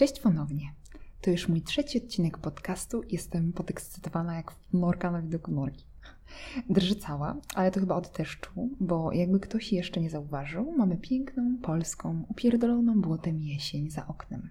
Cześć 0.00 0.20
ponownie. 0.20 0.72
To 1.20 1.30
już 1.30 1.48
mój 1.48 1.62
trzeci 1.62 2.02
odcinek 2.02 2.38
podcastu. 2.38 3.02
Jestem 3.10 3.52
podekscytowana 3.52 4.36
jak 4.36 4.54
norka 4.72 5.10
na 5.10 5.22
widoku 5.22 5.50
norki. 5.50 5.84
Drży 6.70 6.96
cała, 6.96 7.36
ale 7.54 7.70
to 7.70 7.80
chyba 7.80 7.94
od 7.94 8.12
deszczu, 8.16 8.68
bo 8.80 9.12
jakby 9.12 9.40
ktoś 9.40 9.72
jeszcze 9.72 10.00
nie 10.00 10.10
zauważył, 10.10 10.72
mamy 10.76 10.96
piękną, 10.96 11.56
polską, 11.62 12.24
upierdoloną 12.28 13.00
błotem 13.00 13.40
jesień 13.40 13.90
za 13.90 14.06
oknem. 14.06 14.50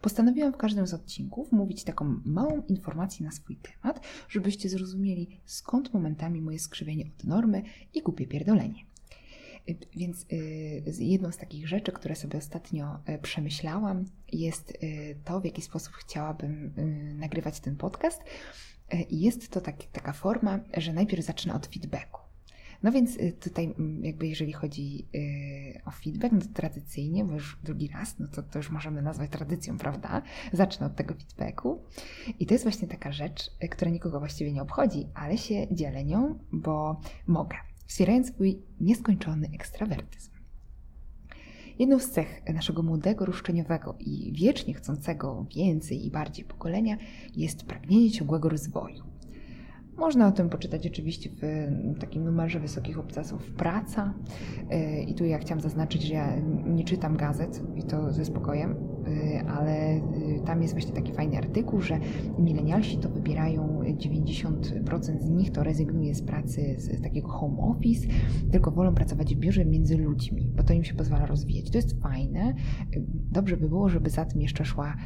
Postanowiłam 0.00 0.52
w 0.52 0.56
każdym 0.56 0.86
z 0.86 0.94
odcinków 0.94 1.52
mówić 1.52 1.84
taką 1.84 2.20
małą 2.24 2.62
informację 2.68 3.26
na 3.26 3.32
swój 3.32 3.56
temat, 3.56 4.00
żebyście 4.28 4.68
zrozumieli 4.68 5.40
skąd 5.44 5.94
momentami 5.94 6.40
moje 6.40 6.58
skrzywienie 6.58 7.04
od 7.18 7.24
normy 7.24 7.62
i 7.94 8.02
głupie 8.02 8.26
pierdolenie. 8.26 8.91
Więc 9.96 10.26
y, 10.32 11.04
jedną 11.04 11.32
z 11.32 11.36
takich 11.36 11.68
rzeczy, 11.68 11.92
które 11.92 12.16
sobie 12.16 12.38
ostatnio 12.38 12.98
y, 13.08 13.18
przemyślałam, 13.18 14.04
jest 14.32 14.70
y, 14.70 15.16
to, 15.24 15.40
w 15.40 15.44
jaki 15.44 15.62
sposób 15.62 15.92
chciałabym 15.92 16.72
nagrywać 17.18 17.60
ten 17.60 17.76
podcast. 17.76 18.22
Jest 19.10 19.48
to 19.48 19.60
tak, 19.60 19.76
taka 19.92 20.12
forma, 20.12 20.60
że 20.76 20.92
najpierw 20.92 21.24
zacznę 21.24 21.54
od 21.54 21.66
feedbacku. 21.66 22.20
No 22.82 22.92
więc 22.92 23.18
tutaj 23.40 23.74
jakby 24.00 24.26
jeżeli 24.26 24.52
chodzi 24.52 25.06
o 25.84 25.90
feedback, 25.90 26.32
no 26.32 26.40
to 26.40 26.46
tradycyjnie, 26.54 27.24
bo 27.24 27.34
już 27.34 27.58
drugi 27.64 27.88
raz, 27.88 28.18
no 28.18 28.28
to, 28.28 28.42
to 28.42 28.58
już 28.58 28.70
możemy 28.70 29.02
nazwać 29.02 29.30
tradycją, 29.30 29.78
prawda? 29.78 30.22
Zacznę 30.52 30.86
od 30.86 30.96
tego 30.96 31.14
feedbacku. 31.14 31.82
I 32.38 32.46
to 32.46 32.54
jest 32.54 32.64
właśnie 32.64 32.88
taka 32.88 33.12
rzecz, 33.12 33.50
która 33.70 33.90
nikogo 33.90 34.18
właściwie 34.18 34.52
nie 34.52 34.62
obchodzi, 34.62 35.06
ale 35.14 35.38
się 35.38 35.66
dzielę 35.70 36.04
nią, 36.04 36.38
bo 36.52 37.00
mogę 37.26 37.56
wspierając 37.92 38.28
swój 38.28 38.62
nieskończony 38.80 39.48
ekstrawertyzm. 39.54 40.30
Jedną 41.78 41.98
z 41.98 42.10
cech 42.10 42.42
naszego 42.54 42.82
młodego, 42.82 43.26
roszczeniowego 43.26 43.96
i 44.00 44.32
wiecznie 44.32 44.74
chcącego 44.74 45.46
więcej 45.56 46.06
i 46.06 46.10
bardziej 46.10 46.44
pokolenia 46.44 46.96
jest 47.36 47.64
pragnienie 47.64 48.10
ciągłego 48.10 48.48
rozwoju. 48.48 49.11
Można 49.96 50.28
o 50.28 50.32
tym 50.32 50.48
poczytać 50.48 50.86
oczywiście 50.86 51.30
w 51.30 51.98
takim 52.00 52.24
numerze 52.24 52.60
wysokich 52.60 52.98
obcasów 52.98 53.52
Praca. 53.52 54.14
Y, 54.72 55.02
I 55.02 55.14
tu 55.14 55.24
ja 55.24 55.38
chciałam 55.38 55.60
zaznaczyć, 55.60 56.02
że 56.02 56.14
ja 56.14 56.36
nie 56.66 56.84
czytam 56.84 57.16
gazet 57.16 57.62
i 57.76 57.82
to 57.82 58.12
ze 58.12 58.24
spokojem, 58.24 58.70
y, 58.72 59.48
ale 59.48 59.96
y, 59.96 60.00
tam 60.46 60.62
jest 60.62 60.74
właśnie 60.74 60.92
taki 60.92 61.12
fajny 61.12 61.38
artykuł, 61.38 61.80
że 61.80 61.98
milenialsi 62.38 62.98
to 62.98 63.08
wybierają 63.08 63.80
90% 63.82 65.20
z 65.20 65.30
nich 65.30 65.52
to 65.52 65.62
rezygnuje 65.62 66.14
z 66.14 66.22
pracy 66.22 66.74
z 66.78 67.02
takiego 67.02 67.28
home 67.28 67.58
office, 67.58 68.08
tylko 68.52 68.70
wolą 68.70 68.94
pracować 68.94 69.34
w 69.34 69.38
biurze 69.38 69.64
między 69.64 69.96
ludźmi, 69.96 70.48
bo 70.56 70.62
to 70.62 70.72
im 70.72 70.84
się 70.84 70.94
pozwala 70.94 71.26
rozwijać. 71.26 71.70
To 71.70 71.78
jest 71.78 72.02
fajne. 72.02 72.54
Dobrze 73.30 73.56
by 73.56 73.68
było, 73.68 73.88
żeby 73.88 74.10
za 74.10 74.24
tym 74.24 74.40
jeszcze 74.40 74.64
szła 74.64 74.96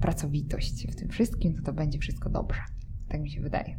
pracowitość 0.00 0.86
w 0.90 0.96
tym 0.96 1.08
wszystkim, 1.08 1.54
to 1.54 1.62
to 1.62 1.72
będzie 1.72 1.98
wszystko 1.98 2.30
dobrze. 2.30 2.60
Tak 3.08 3.20
mi 3.20 3.30
się 3.30 3.40
wydaje. 3.40 3.78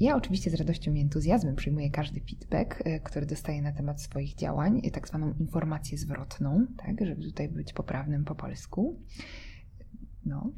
Ja 0.00 0.16
oczywiście 0.16 0.50
z 0.50 0.54
radością 0.54 0.94
i 0.94 1.00
entuzjazmem 1.00 1.56
przyjmuję 1.56 1.90
każdy 1.90 2.20
feedback, 2.20 2.82
e, 2.84 3.00
który 3.00 3.26
dostaję 3.26 3.62
na 3.62 3.72
temat 3.72 4.02
swoich 4.02 4.34
działań, 4.34 4.80
e, 4.84 4.90
tak 4.90 5.08
zwaną 5.08 5.34
informację 5.40 5.98
zwrotną, 5.98 6.66
tak, 6.76 7.06
żeby 7.06 7.22
tutaj 7.22 7.48
być 7.48 7.72
poprawnym 7.72 8.24
po 8.24 8.34
polsku. 8.34 9.00
No. 10.26 10.52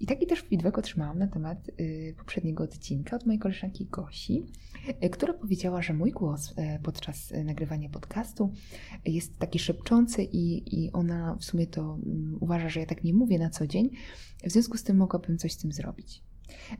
I 0.00 0.06
taki 0.06 0.26
też 0.26 0.42
feedback 0.42 0.78
otrzymałam 0.78 1.18
na 1.18 1.26
temat 1.26 1.70
y, 1.80 2.14
poprzedniego 2.18 2.64
odcinka 2.64 3.16
od 3.16 3.26
mojej 3.26 3.38
koleżanki 3.38 3.86
Gosi, 3.86 4.46
y, 5.04 5.10
która 5.10 5.34
powiedziała, 5.34 5.82
że 5.82 5.94
mój 5.94 6.12
głos 6.12 6.50
y, 6.50 6.54
podczas 6.82 7.32
nagrywania 7.44 7.88
podcastu 7.88 8.52
jest 9.04 9.38
taki 9.38 9.58
szepczący 9.58 10.22
i, 10.22 10.74
i 10.84 10.92
ona 10.92 11.36
w 11.40 11.44
sumie 11.44 11.66
to 11.66 11.98
mm, 12.06 12.38
uważa, 12.40 12.68
że 12.68 12.80
ja 12.80 12.86
tak 12.86 13.04
nie 13.04 13.14
mówię 13.14 13.38
na 13.38 13.50
co 13.50 13.66
dzień. 13.66 13.90
W 14.44 14.50
związku 14.50 14.76
z 14.76 14.82
tym 14.82 14.96
mogłabym 14.96 15.38
coś 15.38 15.52
z 15.52 15.56
tym 15.56 15.72
zrobić. 15.72 16.22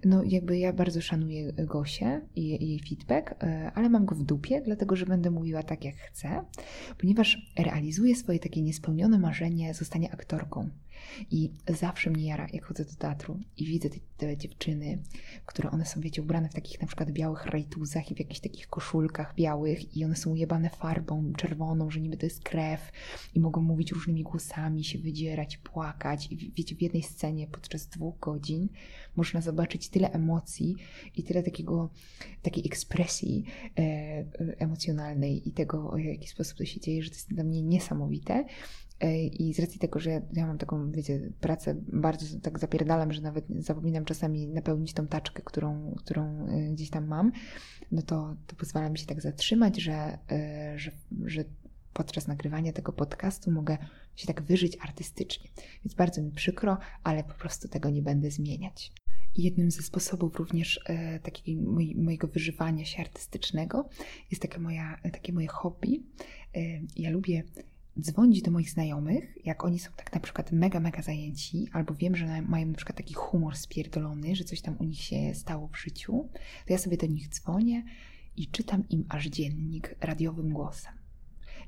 No, 0.04 0.22
jakby 0.22 0.58
ja 0.58 0.72
bardzo 0.72 1.00
szanuję 1.00 1.52
Gosię 1.52 2.20
i 2.36 2.48
jej 2.48 2.80
feedback, 2.88 3.34
ale 3.74 3.88
mam 3.88 4.04
go 4.04 4.14
w 4.14 4.22
dupie, 4.22 4.60
dlatego 4.60 4.96
że 4.96 5.06
będę 5.06 5.30
mówiła 5.30 5.62
tak, 5.62 5.84
jak 5.84 5.96
chcę, 5.96 6.44
ponieważ 6.98 7.52
realizuję 7.58 8.16
swoje 8.16 8.38
takie 8.38 8.62
niespełnione 8.62 9.18
marzenie 9.18 9.74
zostania 9.74 10.10
aktorką. 10.10 10.70
I 11.30 11.52
zawsze 11.68 12.10
mnie 12.10 12.26
jara, 12.26 12.46
jak 12.52 12.64
chodzę 12.64 12.84
do 12.84 12.94
teatru 12.94 13.40
i 13.56 13.64
widzę 13.64 13.90
te, 13.90 13.96
te, 14.16 14.36
dziewczyny, 14.36 15.02
które 15.46 15.70
one 15.70 15.86
są, 15.86 16.00
wiecie, 16.00 16.22
ubrane 16.22 16.48
w 16.48 16.54
takich 16.54 16.80
na 16.80 16.86
przykład 16.86 17.10
białych 17.10 17.46
rajtuzach 17.46 18.10
i 18.10 18.14
w 18.14 18.18
jakichś 18.18 18.40
takich 18.40 18.68
koszulkach 18.68 19.34
białych 19.34 19.96
i 19.96 20.04
one 20.04 20.16
są 20.16 20.30
ujebane 20.30 20.70
farbą 20.70 21.32
czerwoną, 21.36 21.90
że 21.90 22.00
niby 22.00 22.16
to 22.16 22.26
jest 22.26 22.42
krew 22.42 22.92
i 23.34 23.40
mogą 23.40 23.62
mówić 23.62 23.92
różnymi 23.92 24.22
głosami, 24.22 24.84
się 24.84 24.98
wydzierać, 24.98 25.56
płakać 25.56 26.32
i 26.32 26.52
wiecie, 26.56 26.76
w 26.76 26.82
jednej 26.82 27.02
scenie 27.02 27.46
podczas 27.46 27.86
dwóch 27.86 28.18
godzin 28.18 28.68
można 29.16 29.40
zobaczyć 29.40 29.88
tyle 29.88 30.12
emocji 30.12 30.76
i 31.16 31.22
tyle 31.22 31.42
takiego, 31.42 31.90
takiej 32.42 32.66
ekspresji 32.66 33.44
e, 33.78 34.24
emocjonalnej 34.58 35.48
i 35.48 35.52
tego, 35.52 35.90
w 35.90 35.98
jaki 35.98 36.28
sposób 36.28 36.58
to 36.58 36.64
się 36.64 36.80
dzieje, 36.80 37.02
że 37.02 37.10
to 37.10 37.16
jest 37.16 37.34
dla 37.34 37.44
mnie 37.44 37.62
niesamowite. 37.62 38.44
E, 39.00 39.24
I 39.26 39.54
z 39.54 39.58
racji 39.58 39.78
tego, 39.78 40.00
że 40.00 40.22
ja 40.32 40.46
mam 40.46 40.58
taką, 40.58 40.90
wiecie, 40.92 41.30
pracę, 41.40 41.74
bardzo 41.92 42.40
tak 42.40 42.58
zapierdalam, 42.58 43.12
że 43.12 43.20
nawet 43.20 43.44
zapominam 43.58 44.04
czasami 44.04 44.48
napełnić 44.48 44.92
tą 44.92 45.06
taczkę, 45.06 45.42
którą, 45.42 45.94
którą 45.98 46.46
e, 46.46 46.72
gdzieś 46.72 46.90
tam 46.90 47.06
mam, 47.06 47.32
no 47.92 48.02
to, 48.02 48.36
to 48.46 48.56
pozwala 48.56 48.88
mi 48.88 48.98
się 48.98 49.06
tak 49.06 49.20
zatrzymać, 49.20 49.80
że, 49.80 50.18
e, 50.30 50.78
że, 50.78 50.90
że 51.24 51.44
podczas 51.92 52.26
nagrywania 52.26 52.72
tego 52.72 52.92
podcastu 52.92 53.50
mogę 53.50 53.78
się 54.16 54.26
tak 54.26 54.42
wyżyć 54.42 54.78
artystycznie. 54.80 55.50
Więc 55.84 55.94
bardzo 55.94 56.22
mi 56.22 56.30
przykro, 56.30 56.78
ale 57.04 57.24
po 57.24 57.34
prostu 57.34 57.68
tego 57.68 57.90
nie 57.90 58.02
będę 58.02 58.30
zmieniać. 58.30 58.92
Jednym 59.36 59.70
ze 59.70 59.82
sposobów 59.82 60.36
również 60.36 60.80
e, 60.86 61.20
takiego 61.20 61.62
mojego 61.94 62.28
wyżywania 62.28 62.84
się 62.84 63.02
artystycznego 63.02 63.88
jest 64.30 64.42
taka 64.42 64.60
moja, 64.60 64.98
takie 65.12 65.32
moje 65.32 65.48
hobby. 65.48 66.02
E, 66.54 66.60
ja 66.96 67.10
lubię 67.10 67.42
dzwonić 68.00 68.42
do 68.42 68.50
moich 68.50 68.70
znajomych, 68.70 69.46
jak 69.46 69.64
oni 69.64 69.78
są 69.78 69.90
tak 69.96 70.12
na 70.14 70.20
przykład 70.20 70.52
mega, 70.52 70.80
mega 70.80 71.02
zajęci, 71.02 71.68
albo 71.72 71.94
wiem, 71.94 72.16
że 72.16 72.42
mają 72.42 72.66
na 72.66 72.74
przykład 72.74 72.96
taki 72.96 73.14
humor 73.14 73.56
spierdolony, 73.56 74.36
że 74.36 74.44
coś 74.44 74.60
tam 74.60 74.76
u 74.78 74.84
nich 74.84 75.00
się 75.00 75.34
stało 75.34 75.68
w 75.68 75.78
życiu, 75.78 76.28
to 76.66 76.72
ja 76.72 76.78
sobie 76.78 76.96
do 76.96 77.06
nich 77.06 77.28
dzwonię 77.28 77.84
i 78.36 78.46
czytam 78.46 78.88
im 78.88 79.04
aż 79.08 79.26
dziennik 79.26 79.94
radiowym 80.00 80.52
głosem. 80.52 80.92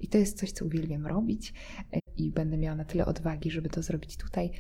I 0.01 0.09
to 0.09 0.19
jest 0.19 0.39
coś, 0.39 0.53
co 0.53 0.65
uwielbiam 0.65 1.07
robić 1.07 1.55
e, 1.93 1.99
i 2.17 2.31
będę 2.31 2.57
miała 2.57 2.77
na 2.77 2.85
tyle 2.85 3.07
odwagi, 3.07 3.51
żeby 3.51 3.69
to 3.69 3.83
zrobić 3.83 4.17
tutaj, 4.17 4.51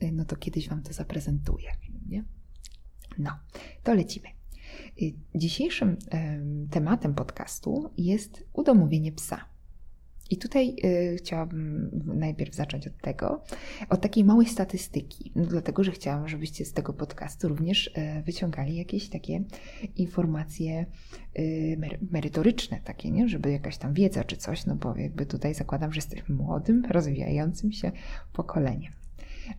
e, 0.00 0.12
no 0.12 0.24
to 0.24 0.36
kiedyś 0.36 0.68
Wam 0.68 0.82
to 0.82 0.92
zaprezentuję. 0.92 1.70
Nie? 2.08 2.24
No, 3.18 3.30
to 3.82 3.94
lecimy. 3.94 4.28
E, 4.28 5.04
dzisiejszym 5.34 5.96
tematem 6.70 7.14
podcastu 7.14 7.90
jest 7.96 8.44
udomowienie 8.52 9.12
psa. 9.12 9.53
I 10.30 10.36
tutaj 10.36 10.76
y, 10.84 11.16
chciałabym 11.16 11.90
najpierw 12.04 12.54
zacząć 12.54 12.86
od 12.86 12.98
tego, 13.00 13.42
od 13.88 14.00
takiej 14.00 14.24
małej 14.24 14.46
statystyki, 14.46 15.32
no, 15.36 15.46
dlatego 15.46 15.84
że 15.84 15.92
chciałam, 15.92 16.28
żebyście 16.28 16.64
z 16.64 16.72
tego 16.72 16.92
podcastu 16.92 17.48
również 17.48 17.86
y, 17.86 18.22
wyciągali 18.22 18.76
jakieś 18.76 19.08
takie 19.08 19.44
informacje 19.96 20.86
y, 21.38 21.78
merytoryczne, 22.10 22.80
takie, 22.84 23.10
nie? 23.10 23.28
żeby 23.28 23.52
jakaś 23.52 23.78
tam 23.78 23.94
wiedza 23.94 24.24
czy 24.24 24.36
coś, 24.36 24.66
no 24.66 24.76
bo 24.76 24.96
jakby 24.96 25.26
tutaj 25.26 25.54
zakładam, 25.54 25.92
że 25.92 25.98
jesteśmy 25.98 26.34
młodym, 26.34 26.84
rozwijającym 26.84 27.72
się 27.72 27.92
pokoleniem. 28.32 29.03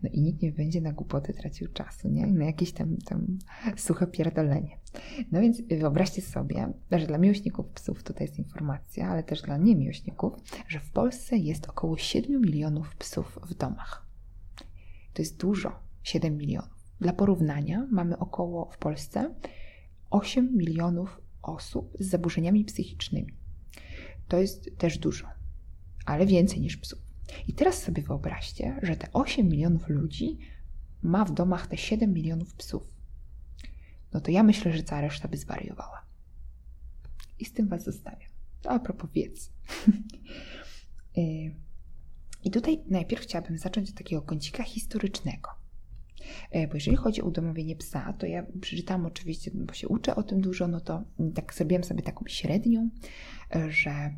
No 0.04 0.10
i 0.14 0.22
nikt 0.22 0.42
nie 0.42 0.52
będzie 0.52 0.82
na 0.82 0.92
głupoty 0.92 1.34
tracił 1.34 1.68
czasu, 1.68 2.10
nie? 2.10 2.28
Na 2.28 2.46
jakieś 2.46 2.72
tam, 2.72 2.98
tam 2.98 3.38
suche 3.78 4.08
pierdolenie. 4.08 4.78
No 5.32 5.42
więc 5.42 5.62
wyobraźcie 5.62 6.22
sobie, 6.22 6.74
że 6.92 7.08
dla 7.08 7.18
miłośników 7.18 7.68
psów 7.68 8.04
tutaj 8.04 8.28
jest 8.28 8.40
informacja, 8.40 9.10
ale 9.10 9.24
też 9.24 9.42
dla 9.42 9.58
niemiłośników, 9.58 10.34
że 10.68 10.80
w 10.80 10.92
Polsce 10.92 11.38
jest 11.38 11.70
około 11.70 11.98
7 11.98 12.42
milionów 12.42 12.96
psów 12.96 13.40
w 13.48 13.54
domach. 13.54 14.06
To 15.14 15.22
jest 15.22 15.38
dużo, 15.38 15.80
7 16.04 16.38
milionów. 16.38 16.76
Dla 17.00 17.14
porównania 17.14 17.88
mamy 17.92 18.18
około 18.18 18.72
w 18.72 18.78
Polsce 18.78 19.36
8 20.10 20.58
milionów 20.58 21.22
osób 21.42 21.94
z 22.00 22.10
zaburzeniami 22.10 22.66
psychicznymi. 22.66 23.34
To 24.28 24.38
jest 24.38 24.78
też 24.78 24.98
dużo, 24.98 25.28
ale 26.06 26.26
więcej 26.26 26.62
niż 26.62 26.78
psów. 26.78 27.05
I 27.48 27.54
teraz 27.54 27.82
sobie 27.82 28.04
wyobraźcie, 28.04 28.80
że 28.84 28.96
te 28.96 29.08
8 29.14 29.50
milionów 29.50 29.90
ludzi 29.90 30.38
ma 31.02 31.26
w 31.26 31.34
domach 31.34 31.68
te 31.68 31.78
7 31.78 32.14
milionów 32.14 32.54
psów. 32.54 32.84
No 34.14 34.22
to 34.22 34.32
ja 34.32 34.44
myślę, 34.44 34.74
że 34.74 34.84
cała 34.84 35.02
reszta 35.02 35.28
by 35.28 35.38
zwariowała. 35.38 36.06
I 37.40 37.46
z 37.46 37.54
tym 37.54 37.68
Was 37.68 37.84
zostawiam. 37.84 38.32
To 38.62 38.72
a 38.72 38.80
propos 38.80 39.10
wiedzy. 39.12 39.50
I 42.44 42.52
tutaj 42.52 42.84
najpierw 42.88 43.22
chciałabym 43.22 43.58
zacząć 43.58 43.90
od 43.90 43.96
takiego 43.96 44.22
kącika 44.22 44.64
historycznego. 44.64 45.50
Y, 46.56 46.68
bo 46.68 46.74
jeżeli 46.74 46.98
chodzi 46.98 47.22
o 47.22 47.26
udomowienie 47.26 47.76
psa, 47.76 48.14
to 48.14 48.26
ja 48.26 48.46
przeczytałam 48.62 49.06
oczywiście, 49.06 49.52
bo 49.54 49.74
się 49.74 49.88
uczę 49.88 50.16
o 50.16 50.24
tym 50.24 50.42
dużo, 50.42 50.68
no 50.68 50.80
to 50.82 51.04
tak 51.36 51.54
zrobiłam 51.54 51.84
sobie 51.84 52.02
taką 52.02 52.26
średnią, 52.28 52.90
y, 53.56 53.72
że 53.72 54.16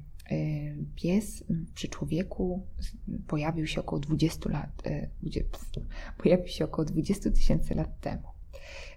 pies 0.96 1.44
przy 1.74 1.88
człowieku 1.88 2.66
pojawił 3.28 3.68
się 3.68 3.82
około 3.82 4.00
20 4.00 4.50
lat, 4.50 4.84
pojawił 6.18 6.48
się 6.48 6.66
około 6.66 6.86
20 6.86 7.32
tysięcy 7.32 7.76
lat 7.76 8.00
temu. 8.02 8.28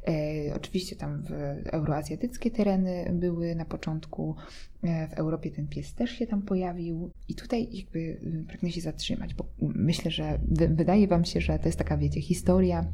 E, 0.08 0.54
oczywiście 0.54 0.96
tam 0.96 1.22
w 1.22 1.32
euroazjatyckie 1.66 2.50
tereny 2.50 3.10
były 3.12 3.54
na 3.54 3.64
początku, 3.64 4.36
e, 4.82 5.08
w 5.08 5.12
Europie 5.12 5.50
ten 5.50 5.68
pies 5.68 5.94
też 5.94 6.10
się 6.10 6.26
tam 6.26 6.42
pojawił 6.42 7.10
i 7.28 7.34
tutaj 7.34 7.68
jakby 7.72 8.20
pragnę 8.48 8.70
się 8.70 8.80
zatrzymać, 8.80 9.34
bo 9.34 9.44
myślę, 9.60 10.10
że 10.10 10.40
wydaje 10.70 11.08
Wam 11.08 11.24
się, 11.24 11.40
że 11.40 11.58
to 11.58 11.68
jest 11.68 11.78
taka, 11.78 11.96
wiecie, 11.96 12.20
historia 12.20 12.86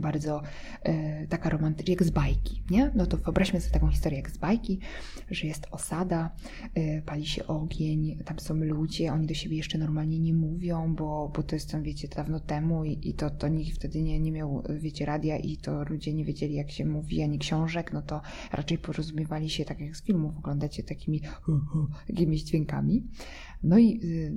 bardzo 0.00 0.42
e, 0.82 1.26
taka 1.26 1.50
romantyczna, 1.50 1.90
jak 1.92 2.02
z 2.02 2.10
bajki, 2.10 2.62
nie? 2.70 2.90
No 2.94 3.06
to 3.06 3.16
wyobraźmy 3.16 3.60
sobie 3.60 3.72
taką 3.72 3.88
historię 3.90 4.18
jak 4.18 4.30
z 4.30 4.38
bajki, 4.38 4.78
że 5.30 5.46
jest 5.46 5.66
osada, 5.70 6.30
e, 6.74 7.02
pali 7.02 7.26
się 7.26 7.46
ogień, 7.46 8.18
tam 8.24 8.38
są 8.38 8.54
ludzie, 8.54 9.12
oni 9.12 9.26
do 9.26 9.34
siebie 9.34 9.56
jeszcze 9.56 9.78
normalnie 9.78 10.18
nie 10.18 10.34
mówią, 10.34 10.94
bo, 10.94 11.32
bo 11.36 11.42
to 11.42 11.56
jest 11.56 11.70
tam, 11.70 11.82
wiecie, 11.82 12.08
dawno 12.08 12.40
temu 12.40 12.84
i, 12.84 13.08
i 13.08 13.14
to, 13.14 13.30
to 13.30 13.48
nikt 13.48 13.76
wtedy 13.76 14.02
nie, 14.02 14.20
nie 14.20 14.32
miał, 14.32 14.62
wiecie, 14.78 15.06
radia 15.06 15.36
i 15.36 15.56
to 15.56 15.84
ludzie 15.84 16.14
nie 16.14 16.24
wiedzieli, 16.24 16.54
jak 16.54 16.70
się 16.70 16.84
mówi, 16.84 17.22
ani 17.22 17.38
książek, 17.38 17.92
no 17.92 18.02
to 18.02 18.20
raczej 18.52 18.78
porozumiewali 18.78 19.50
się, 19.50 19.64
tak 19.64 19.80
jak 19.80 19.96
z 19.96 20.02
filmów 20.02 20.36
oglądacie, 20.38 20.82
takimi 20.82 21.20
jakimiś 22.08 22.42
dźwiękami. 22.42 23.04
No 23.64 23.78
i 23.78 24.00
y, 24.04 24.32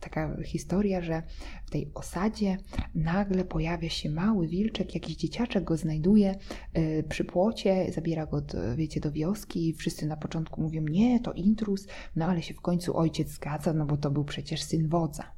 taka 0.00 0.42
historia, 0.42 1.00
że 1.00 1.22
w 1.66 1.70
tej 1.70 1.90
osadzie 1.94 2.56
nagle 2.94 3.44
pojawia 3.44 3.88
się 3.88 4.10
mały 4.10 4.48
wilczek, 4.48 4.94
jakiś 4.94 5.16
dzieciaczek 5.16 5.64
go 5.64 5.76
znajduje 5.76 6.34
y, 6.78 7.04
przy 7.08 7.24
płocie, 7.24 7.92
zabiera 7.92 8.26
go, 8.26 8.40
do, 8.40 8.76
wiecie, 8.76 9.00
do 9.00 9.12
wioski. 9.12 9.74
Wszyscy 9.74 10.06
na 10.06 10.16
początku 10.16 10.60
mówią, 10.62 10.82
nie, 10.82 11.20
to 11.20 11.32
intrus, 11.32 11.86
no 12.16 12.26
ale 12.26 12.42
się 12.42 12.54
w 12.54 12.60
końcu 12.60 12.96
ojciec 12.96 13.28
zgadza, 13.28 13.72
no 13.72 13.86
bo 13.86 13.96
to 13.96 14.10
był 14.10 14.24
przecież 14.24 14.62
syn 14.62 14.88
wodza. 14.88 15.36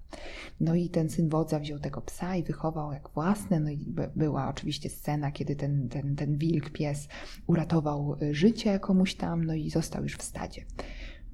No 0.61 0.75
i 0.75 0.89
ten 0.89 1.11
syn 1.11 1.29
wodza 1.29 1.59
wziął 1.59 1.79
tego 1.79 2.01
psa 2.01 2.37
i 2.37 2.43
wychował 2.43 2.93
jak 2.93 3.11
własne. 3.11 3.61
No 3.61 3.71
i 3.71 3.95
była 4.17 4.49
oczywiście 4.49 4.91
scena, 4.91 5.33
kiedy 5.33 5.57
ten, 5.57 5.89
ten, 5.89 6.17
ten 6.17 6.39
wilk, 6.39 6.71
pies 6.71 7.09
uratował 7.47 8.17
y, 8.23 8.35
życie 8.35 8.79
komuś 8.79 9.15
tam, 9.15 9.45
no 9.45 9.55
i 9.55 9.71
został 9.71 10.03
już 10.03 10.17
w 10.17 10.23
stadzie. 10.23 10.65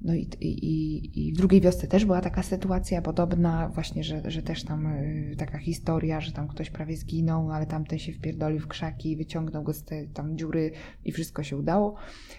No 0.01 0.13
i, 0.13 0.29
i, 0.41 1.27
i 1.27 1.33
w 1.33 1.37
drugiej 1.37 1.61
wiosce 1.61 1.87
też 1.87 2.05
była 2.05 2.21
taka 2.21 2.43
sytuacja 2.43 3.01
podobna, 3.01 3.69
właśnie, 3.69 4.03
że, 4.03 4.31
że 4.31 4.41
też 4.41 4.63
tam 4.63 4.87
y, 4.87 5.35
taka 5.37 5.57
historia, 5.57 6.21
że 6.21 6.31
tam 6.31 6.47
ktoś 6.47 6.69
prawie 6.69 6.97
zginął, 6.97 7.51
ale 7.51 7.65
tamten 7.65 7.99
się 7.99 8.13
wpierdolił 8.13 8.59
w 8.59 8.67
krzaki, 8.67 9.17
wyciągnął 9.17 9.63
go 9.63 9.73
z 9.73 9.83
tej 9.83 10.07
tam 10.07 10.37
dziury 10.37 10.71
i 11.05 11.11
wszystko 11.11 11.43
się 11.43 11.57
udało. 11.57 11.95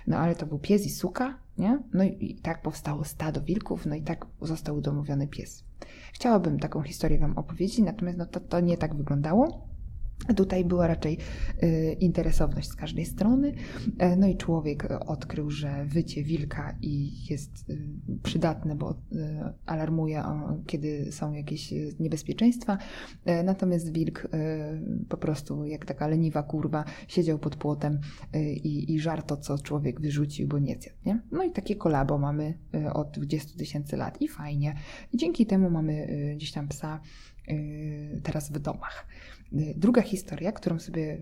No 0.07 0.19
ale 0.19 0.35
to 0.35 0.47
był 0.47 0.59
pies 0.59 0.87
i 0.87 0.91
suka, 0.91 1.39
nie? 1.59 1.79
No 1.95 2.05
i, 2.05 2.17
i 2.21 2.35
tak 2.35 2.63
powstało 2.63 3.05
stado 3.05 3.41
wilków, 3.41 3.87
no 3.87 3.95
i 3.95 4.03
tak 4.03 4.27
został 4.43 4.77
udomowiony 4.77 5.29
pies. 5.29 5.65
Chciałabym 6.13 6.59
taką 6.59 6.83
historię 6.83 7.19
Wam 7.19 7.39
opowiedzieć, 7.39 7.79
natomiast 7.79 8.19
no 8.19 8.27
to, 8.27 8.41
to 8.41 8.61
nie 8.61 8.77
tak 8.77 8.95
wyglądało. 8.95 9.76
Tutaj 10.37 10.65
była 10.65 10.87
raczej 10.87 11.19
y, 11.63 11.97
interesowność 12.01 12.69
z 12.69 12.77
każdej 12.77 13.05
strony. 13.05 13.53
E, 13.99 14.17
no 14.17 14.29
i 14.29 14.37
człowiek 14.37 14.89
odkrył, 15.07 15.51
że 15.51 15.85
wycie 15.85 16.23
wilka 16.23 16.77
i 16.83 17.25
jest 17.31 17.71
y, 17.71 17.79
przydatne, 18.23 18.75
bo 18.75 18.91
y, 18.91 18.97
alarmuje, 19.67 20.25
kiedy 20.67 21.13
są 21.13 21.33
jakieś 21.33 21.75
niebezpieczeństwa. 22.01 22.79
E, 23.25 23.43
natomiast 23.43 23.93
wilk 23.93 24.29
po 25.09 25.17
prostu, 25.17 25.65
jak 25.65 25.85
taka 25.85 26.09
leniwa 26.09 26.43
kurwa, 26.43 26.85
siedział 27.09 27.39
pod 27.39 27.57
płotem 27.57 27.99
i, 28.65 28.95
i 28.95 29.01
żar 29.01 29.23
to, 29.23 29.37
co 29.37 29.59
człowiek 29.59 30.01
wyrzucił, 30.01 30.49
bo 30.49 30.59
nie 30.59 30.77
zjadł. 30.81 30.97
Nie? 31.07 31.21
No 31.33 31.45
i 31.45 31.51
takie 31.51 31.77
kolabo 31.77 32.19
mamy 32.19 32.59
od 32.93 33.11
20 33.11 33.59
tysięcy 33.59 33.97
lat 33.97 34.23
i 34.23 34.29
fajnie. 34.29 34.75
Dzięki 35.15 35.47
temu 35.47 35.71
mamy 35.71 36.09
gdzieś 36.37 36.53
tam 36.53 36.69
psa 36.69 37.01
teraz 38.23 38.53
w 38.53 38.59
domach. 38.59 39.07
Druga 39.53 40.03
historia, 40.03 40.53
którą 40.53 40.79
sobie 40.79 41.21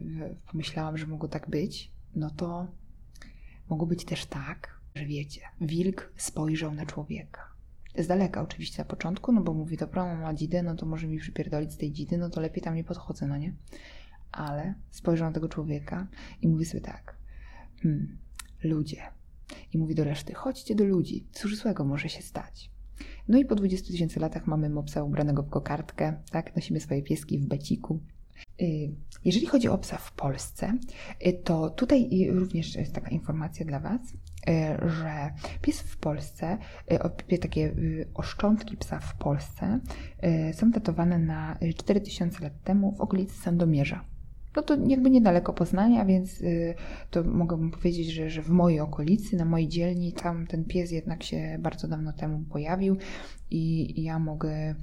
pomyślałam, 0.51 0.99
że 0.99 1.07
mogło 1.07 1.29
tak 1.29 1.51
być, 1.51 1.93
no 2.15 2.31
to 2.31 2.67
mogło 3.71 3.87
być 3.87 4.05
też 4.05 4.27
tak, 4.27 4.81
że 4.95 5.07
wiecie, 5.07 5.41
wilk 5.61 6.13
spojrzał 6.17 6.75
na 6.75 6.87
człowieka. 6.87 7.55
Z 7.99 8.07
daleka 8.07 8.43
oczywiście 8.43 8.83
na 8.83 8.85
początku, 8.85 9.33
no 9.33 9.41
bo 9.41 9.55
mówi, 9.55 9.77
dobra, 9.77 10.05
mam 10.05 10.23
ma 10.23 10.35
dzidę, 10.35 10.63
no 10.63 10.75
to 10.75 10.87
może 10.87 11.07
mi 11.07 11.19
przypierdolić 11.19 11.73
z 11.73 11.77
tej 11.77 11.93
dzidy, 11.93 12.19
no 12.19 12.31
to 12.31 12.41
lepiej 12.41 12.63
tam 12.63 12.75
nie 12.75 12.85
podchodzę, 12.85 13.27
no 13.27 13.37
nie? 13.37 13.55
Ale 14.33 14.75
spojrzał 14.91 15.29
na 15.29 15.35
tego 15.35 15.49
człowieka 15.49 16.07
i 16.43 16.49
mówi 16.49 16.65
sobie 16.65 16.81
tak, 16.81 17.17
hmm, 17.83 18.19
ludzie. 18.65 19.03
I 19.73 19.79
mówi 19.79 19.95
do 19.95 20.05
reszty, 20.05 20.35
chodźcie 20.35 20.75
do 20.75 20.85
ludzi, 20.85 21.27
cóż 21.33 21.57
złego 21.57 21.85
może 21.85 22.09
się 22.09 22.23
stać. 22.23 22.71
No 23.29 23.39
i 23.39 23.45
po 23.45 23.55
20 23.55 23.87
tysięcy 23.87 24.21
latach 24.21 24.47
mamy 24.47 24.71
mopsa 24.71 25.03
ubranego 25.03 25.43
w 25.43 25.51
kokardkę, 25.51 26.23
tak? 26.31 26.57
Nosimy 26.57 26.81
swoje 26.81 27.03
pieski 27.03 27.39
w 27.39 27.47
beciku. 27.47 28.01
Y, 28.63 28.91
jeżeli 29.25 29.47
chodzi 29.47 29.69
o 29.69 29.79
psa 29.79 29.99
w 29.99 30.13
Polsce, 30.13 30.79
y, 31.27 31.33
to 31.33 31.71
tutaj 31.71 32.29
również 32.33 32.75
jest 32.75 32.95
taka 32.95 33.09
informacja 33.09 33.67
dla 33.67 33.81
Was, 33.81 34.01
y, 34.13 34.89
że 34.89 35.31
pies 35.63 35.81
w 35.81 35.97
Polsce, 35.97 36.59
takie 37.41 37.75
oszczątki 38.15 38.77
psa 38.77 39.01
w 39.01 39.17
Polsce 39.17 39.81
są 40.53 40.71
datowane 40.71 41.19
na 41.19 41.59
4000 41.77 42.43
lat 42.45 42.63
temu 42.65 42.93
w 42.93 43.01
okolicy 43.01 43.41
Sandomierza 43.41 44.14
no 44.57 44.63
to 44.63 44.77
jakby 44.89 45.11
niedaleko 45.11 45.53
Poznania, 45.53 46.05
więc 46.05 46.41
y, 46.41 46.75
to 47.11 47.25
mogłabym 47.25 47.71
powiedzieć, 47.71 48.13
że, 48.13 48.31
że 48.31 48.43
w 48.43 48.49
mojej 48.49 48.81
okolicy, 48.81 49.37
na 49.37 49.45
mojej 49.45 49.69
dzielni, 49.69 50.13
tam 50.13 50.47
ten 50.47 50.65
pies 50.65 50.93
jednak 50.93 51.23
się 51.23 51.59
bardzo 51.61 51.89
dawno 51.89 52.13
temu 52.13 52.41
pojawił 52.51 52.97
i 53.51 54.03
ja 54.03 54.19
mogę 54.19 54.75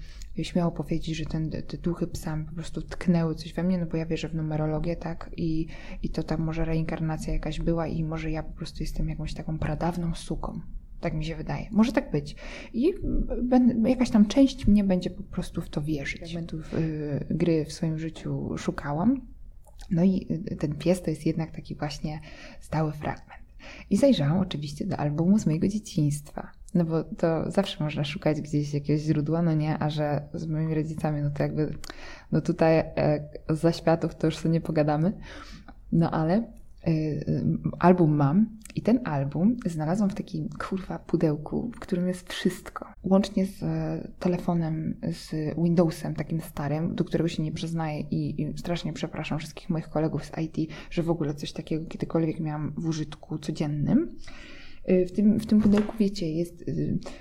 śmiało 0.44 0.71
powiedzieć, 0.71 1.18
że 1.18 1.25
ten, 1.25 1.50
te 1.50 1.77
duchy 1.77 2.07
psa 2.07 2.38
po 2.50 2.56
prostu 2.56 2.81
tknęły 2.81 3.35
coś 3.35 3.53
we 3.53 3.63
mnie, 3.63 3.77
no 3.77 3.85
bo 3.85 3.97
ja 3.97 4.06
wierzę 4.06 4.29
w 4.29 4.35
numerologię, 4.35 4.95
tak, 4.95 5.29
i, 5.38 5.68
i 6.03 6.09
to 6.09 6.23
tam 6.23 6.41
może 6.41 6.65
reinkarnacja 6.65 7.33
jakaś 7.33 7.59
była 7.59 7.88
i 7.88 8.03
może 8.03 8.31
ja 8.31 8.44
po 8.44 8.53
prostu 8.53 8.83
jestem 8.83 9.09
jakąś 9.09 9.33
taką 9.33 9.59
pradawną 9.59 10.15
suką. 10.15 10.59
Tak 11.00 11.13
mi 11.13 11.25
się 11.25 11.35
wydaje. 11.35 11.68
Może 11.71 11.91
tak 11.91 12.12
być. 12.12 12.35
I 12.73 12.94
ben, 13.44 13.85
jakaś 13.88 14.09
tam 14.09 14.25
część 14.25 14.68
mnie 14.68 14.83
będzie 14.83 15.09
po 15.09 15.23
prostu 15.23 15.62
w 15.62 15.69
to 15.69 15.81
wierzyć. 15.81 16.23
Elementów 16.23 16.73
y, 16.73 17.25
gry 17.29 17.65
w 17.65 17.73
swoim 17.73 18.00
życiu 18.00 18.57
szukałam, 18.57 19.21
no 19.89 20.04
i 20.04 20.28
y, 20.51 20.56
ten 20.56 20.75
pies 20.75 21.01
to 21.01 21.10
jest 21.10 21.25
jednak 21.25 21.51
taki 21.51 21.75
właśnie 21.75 22.19
stały 22.60 22.92
fragment. 22.92 23.42
I 23.89 23.98
zajrzałam 23.98 24.39
oczywiście 24.39 24.86
do 24.86 24.98
albumu 24.98 25.39
z 25.39 25.45
mojego 25.45 25.68
dzieciństwa. 25.68 26.51
No 26.74 26.86
bo 26.86 27.04
to 27.04 27.51
zawsze 27.51 27.83
można 27.83 28.04
szukać 28.04 28.42
gdzieś 28.42 28.74
jakiegoś 28.74 29.01
źródła, 29.01 29.42
no 29.42 29.54
nie, 29.54 29.78
a 29.80 29.89
że 29.89 30.22
z 30.33 30.48
moimi 30.48 30.75
rodzicami, 30.75 31.22
no 31.22 31.30
to 31.30 31.44
jakby, 31.44 31.75
no 32.31 32.42
tutaj 32.42 32.80
e, 32.80 33.30
za 33.50 33.72
światów 33.72 34.16
to 34.16 34.28
już 34.28 34.38
sobie 34.38 34.54
nie 34.54 34.61
pogadamy. 34.61 35.14
No 35.92 36.11
ale 36.11 36.44
Y, 36.88 36.92
y, 36.92 37.44
album 37.80 38.16
mam 38.16 38.45
i 38.75 38.81
ten 38.81 38.99
album 39.04 39.56
znalazłam 39.66 40.09
w 40.09 40.16
takim 40.16 40.49
kurwa 40.49 40.99
pudełku, 40.99 41.71
w 41.75 41.80
którym 41.80 42.07
jest 42.07 42.33
wszystko. 42.33 42.85
Łącznie 43.04 43.45
z 43.45 43.63
e, 43.63 44.07
telefonem, 44.19 44.99
z 45.11 45.56
Windowsem 45.57 46.16
takim 46.16 46.42
starym, 46.42 46.95
do 46.95 47.04
którego 47.04 47.28
się 47.28 47.44
nie 47.44 47.51
przyznaję 47.51 47.99
i, 47.99 48.42
i 48.42 48.57
strasznie 48.57 48.94
przepraszam 48.94 49.40
wszystkich 49.40 49.69
moich 49.69 49.90
kolegów 49.90 50.25
z 50.25 50.31
IT, 50.37 50.71
że 50.90 51.04
w 51.04 51.09
ogóle 51.09 51.33
coś 51.33 51.54
takiego 51.54 51.85
kiedykolwiek 51.85 52.40
miałam 52.40 52.73
w 52.78 52.87
użytku 52.87 53.37
codziennym. 53.37 54.16
Y, 54.90 55.06
w 55.06 55.11
tym, 55.11 55.40
w 55.40 55.45
tym 55.45 55.61
pudełku, 55.61 55.94
wiecie, 56.00 56.31
jest, 56.31 56.66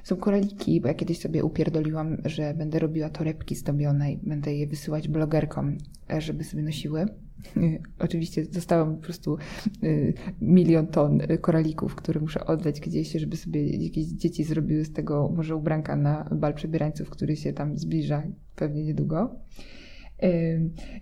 są 0.04 0.16
koraliki, 0.16 0.80
bo 0.80 0.88
ja 0.88 0.94
kiedyś 0.94 1.18
sobie 1.18 1.44
upierdoliłam, 1.44 2.16
że 2.24 2.54
będę 2.54 2.78
robiła 2.78 3.10
torebki 3.10 3.54
zdobione 3.54 4.12
i 4.12 4.16
będę 4.16 4.54
je 4.54 4.66
wysyłać 4.66 5.08
blogerkom, 5.08 5.78
e, 6.10 6.20
żeby 6.20 6.44
sobie 6.44 6.62
nosiły. 6.62 7.06
Oczywiście 7.98 8.44
zostało 8.44 8.94
po 8.94 9.02
prostu 9.02 9.36
y, 9.84 10.14
milion 10.40 10.86
ton 10.86 11.20
koralików, 11.40 11.94
które 11.94 12.20
muszę 12.20 12.46
oddać 12.46 12.80
gdzieś, 12.80 13.12
żeby 13.12 13.36
sobie 13.36 13.76
jakieś 13.76 14.06
dzieci 14.06 14.44
zrobiły 14.44 14.84
z 14.84 14.92
tego 14.92 15.32
może 15.36 15.56
ubranka 15.56 15.96
na 15.96 16.28
bal 16.32 16.54
przebierańców, 16.54 17.10
który 17.10 17.36
się 17.36 17.52
tam 17.52 17.78
zbliża 17.78 18.22
pewnie 18.56 18.84
niedługo. 18.84 19.36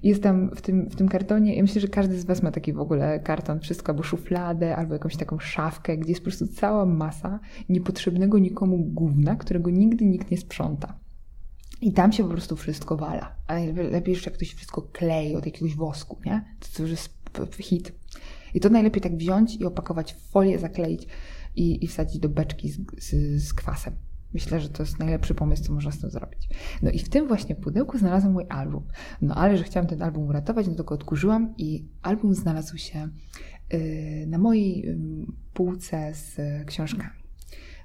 Jest 0.03 0.23
tam 0.23 0.51
w 0.51 0.61
tym, 0.61 0.91
w 0.91 0.97
tym 0.97 1.09
kartonie, 1.09 1.57
ja 1.57 1.63
myślę, 1.63 1.81
że 1.81 1.89
każdy 1.89 2.21
z 2.21 2.25
Was 2.25 2.43
ma 2.43 2.51
taki 2.51 2.73
w 2.73 2.81
ogóle 2.81 3.21
karton, 3.21 3.61
wszystko, 3.61 3.93
albo 3.93 4.03
szufladę, 4.03 4.77
albo 4.77 4.93
jakąś 4.95 5.17
taką 5.17 5.39
szafkę, 5.39 5.97
gdzie 5.97 6.11
jest 6.11 6.21
po 6.21 6.25
prostu 6.25 6.47
cała 6.47 6.87
masa 6.87 7.41
niepotrzebnego 7.69 8.39
nikomu 8.39 8.79
gówna, 8.79 9.37
którego 9.37 9.71
nigdy 9.71 10.05
nikt 10.05 10.31
nie 10.31 10.39
sprząta. 10.39 10.99
I 11.81 11.93
tam 11.93 12.13
się 12.13 12.23
po 12.23 12.31
prostu 12.31 12.57
wszystko 12.57 12.97
wala. 12.97 13.37
A 13.47 13.55
lepiej 13.91 14.15
jeszcze 14.15 14.31
jak 14.31 14.37
ktoś 14.37 14.55
wszystko 14.55 14.83
klei 14.83 15.37
od 15.37 15.47
jakiegoś 15.47 15.77
wosku, 15.77 16.19
nie? 16.27 16.45
To, 16.61 16.69
to 16.77 16.83
już 16.83 16.91
jest 16.91 17.11
hit. 17.59 17.93
I 18.55 18.61
to 18.61 18.69
najlepiej 18.69 19.03
tak 19.03 19.17
wziąć 19.17 19.57
i 19.57 19.65
opakować 19.65 20.13
w 20.15 20.31
folię, 20.31 20.59
zakleić 20.59 21.07
i, 21.57 21.85
i 21.85 21.89
wsadzić 21.89 22.19
do 22.19 22.29
beczki 22.29 22.69
z, 22.69 22.79
z, 22.99 23.43
z 23.43 23.55
kwasem. 23.55 23.95
Myślę, 24.35 24.61
że 24.61 24.69
to 24.69 24.83
jest 24.83 24.99
najlepszy 24.99 25.35
pomysł, 25.35 25.65
co 25.65 25.73
można 25.73 25.93
z 25.93 25.99
tym 25.99 26.11
zrobić. 26.11 26.49
No 26.83 26.91
i 26.91 26.99
w 26.99 27.09
tym 27.09 27.29
właśnie 27.29 27.55
pudełku 27.55 27.99
znalazłam 27.99 28.33
mój 28.33 28.47
album. 28.49 28.85
No 29.23 29.35
ale, 29.35 29.57
że 29.57 29.65
chciałam 29.65 29.87
ten 29.87 30.03
album 30.03 30.27
uratować, 30.27 30.67
no 30.67 30.75
to 30.75 30.85
go 30.85 30.95
odkurzyłam 30.95 31.55
i 31.59 31.89
album 32.03 32.35
znalazł 32.35 32.79
się 32.79 33.09
yy, 33.73 34.27
na 34.27 34.39
mojej 34.39 34.79
yy, 34.81 34.97
półce 35.55 36.15
z 36.15 36.37
książkami. 36.67 37.19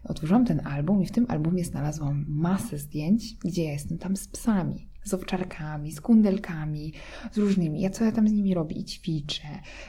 Otworzyłam 0.04 0.46
ten 0.46 0.68
album 0.68 1.02
i 1.02 1.06
w 1.06 1.12
tym 1.12 1.26
albumie 1.30 1.66
znalazłam 1.66 2.26
masę 2.28 2.78
zdjęć, 2.78 3.36
gdzie 3.46 3.64
ja 3.64 3.72
jestem 3.72 3.98
tam 3.98 4.16
z 4.16 4.28
psami 4.28 4.94
z 5.04 5.14
owczarkami, 5.14 5.92
z 5.92 6.02
kundelkami, 6.02 6.94
z 7.32 7.38
różnymi. 7.38 7.82
Ja 7.82 7.90
co 7.90 8.06
ja 8.06 8.12
tam 8.12 8.28
z 8.28 8.32
nimi 8.32 8.54
robię? 8.54 8.76
I 8.76 8.86
ćwiczę, 8.86 9.48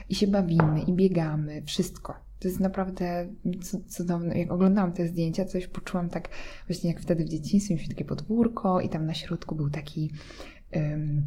i 0.09 0.15
się 0.15 0.27
bawimy, 0.27 0.81
i 0.87 0.93
biegamy, 0.93 1.61
wszystko. 1.65 2.24
To 2.45 2.49
jest 2.49 2.59
naprawdę 2.59 3.27
cudowne. 3.87 4.39
Jak 4.39 4.51
oglądałam 4.51 4.93
te 4.93 5.07
zdjęcia, 5.07 5.45
coś 5.45 5.67
poczułam 5.67 6.09
tak 6.09 6.29
właśnie 6.67 6.89
jak 6.89 7.01
wtedy 7.01 7.25
w 7.25 7.29
dzieciństwie, 7.29 7.73
mieliśmy 7.73 7.95
takie 7.95 8.05
podwórko 8.05 8.81
i 8.81 8.89
tam 8.89 9.05
na 9.05 9.13
środku 9.13 9.55
był 9.55 9.69
taki... 9.69 10.11
Um, 10.75 11.23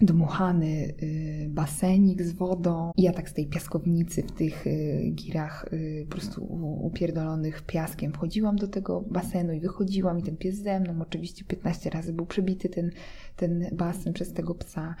dmuchany 0.00 0.94
y, 1.02 1.46
basenik 1.50 2.22
z 2.22 2.32
wodą. 2.32 2.92
I 2.96 3.02
ja 3.02 3.12
tak 3.12 3.30
z 3.30 3.32
tej 3.32 3.46
piaskownicy 3.46 4.22
w 4.22 4.32
tych 4.32 4.66
y, 4.66 5.10
girach 5.14 5.66
y, 5.72 6.06
po 6.08 6.12
prostu 6.12 6.44
upierdolonych 6.82 7.62
piaskiem 7.62 8.12
wchodziłam 8.12 8.56
do 8.56 8.68
tego 8.68 9.00
basenu 9.00 9.52
i 9.52 9.60
wychodziłam 9.60 10.18
i 10.18 10.22
ten 10.22 10.36
pies 10.36 10.54
ze 10.54 10.80
mną. 10.80 11.02
Oczywiście 11.02 11.44
15 11.44 11.90
razy 11.90 12.12
był 12.12 12.26
przebity 12.26 12.68
ten, 12.68 12.90
ten 13.36 13.66
basen 13.72 14.12
przez 14.12 14.32
tego 14.32 14.54
psa. 14.54 14.94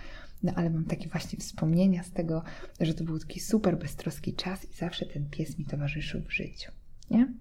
No 0.44 0.52
ale 0.56 0.70
mam 0.70 0.84
takie 0.84 1.08
właśnie 1.08 1.38
wspomnienia 1.38 2.02
z 2.02 2.10
tego, 2.10 2.42
że 2.80 2.94
to 2.94 3.04
był 3.04 3.18
taki 3.18 3.40
super 3.40 3.78
beztroski 3.78 4.34
czas 4.34 4.64
i 4.64 4.74
zawsze 4.74 5.06
ten 5.06 5.30
pies 5.30 5.58
mi 5.58 5.64
towarzyszył 5.64 6.22
w 6.22 6.32
życiu. 6.32 6.72
Nie? 7.10 7.34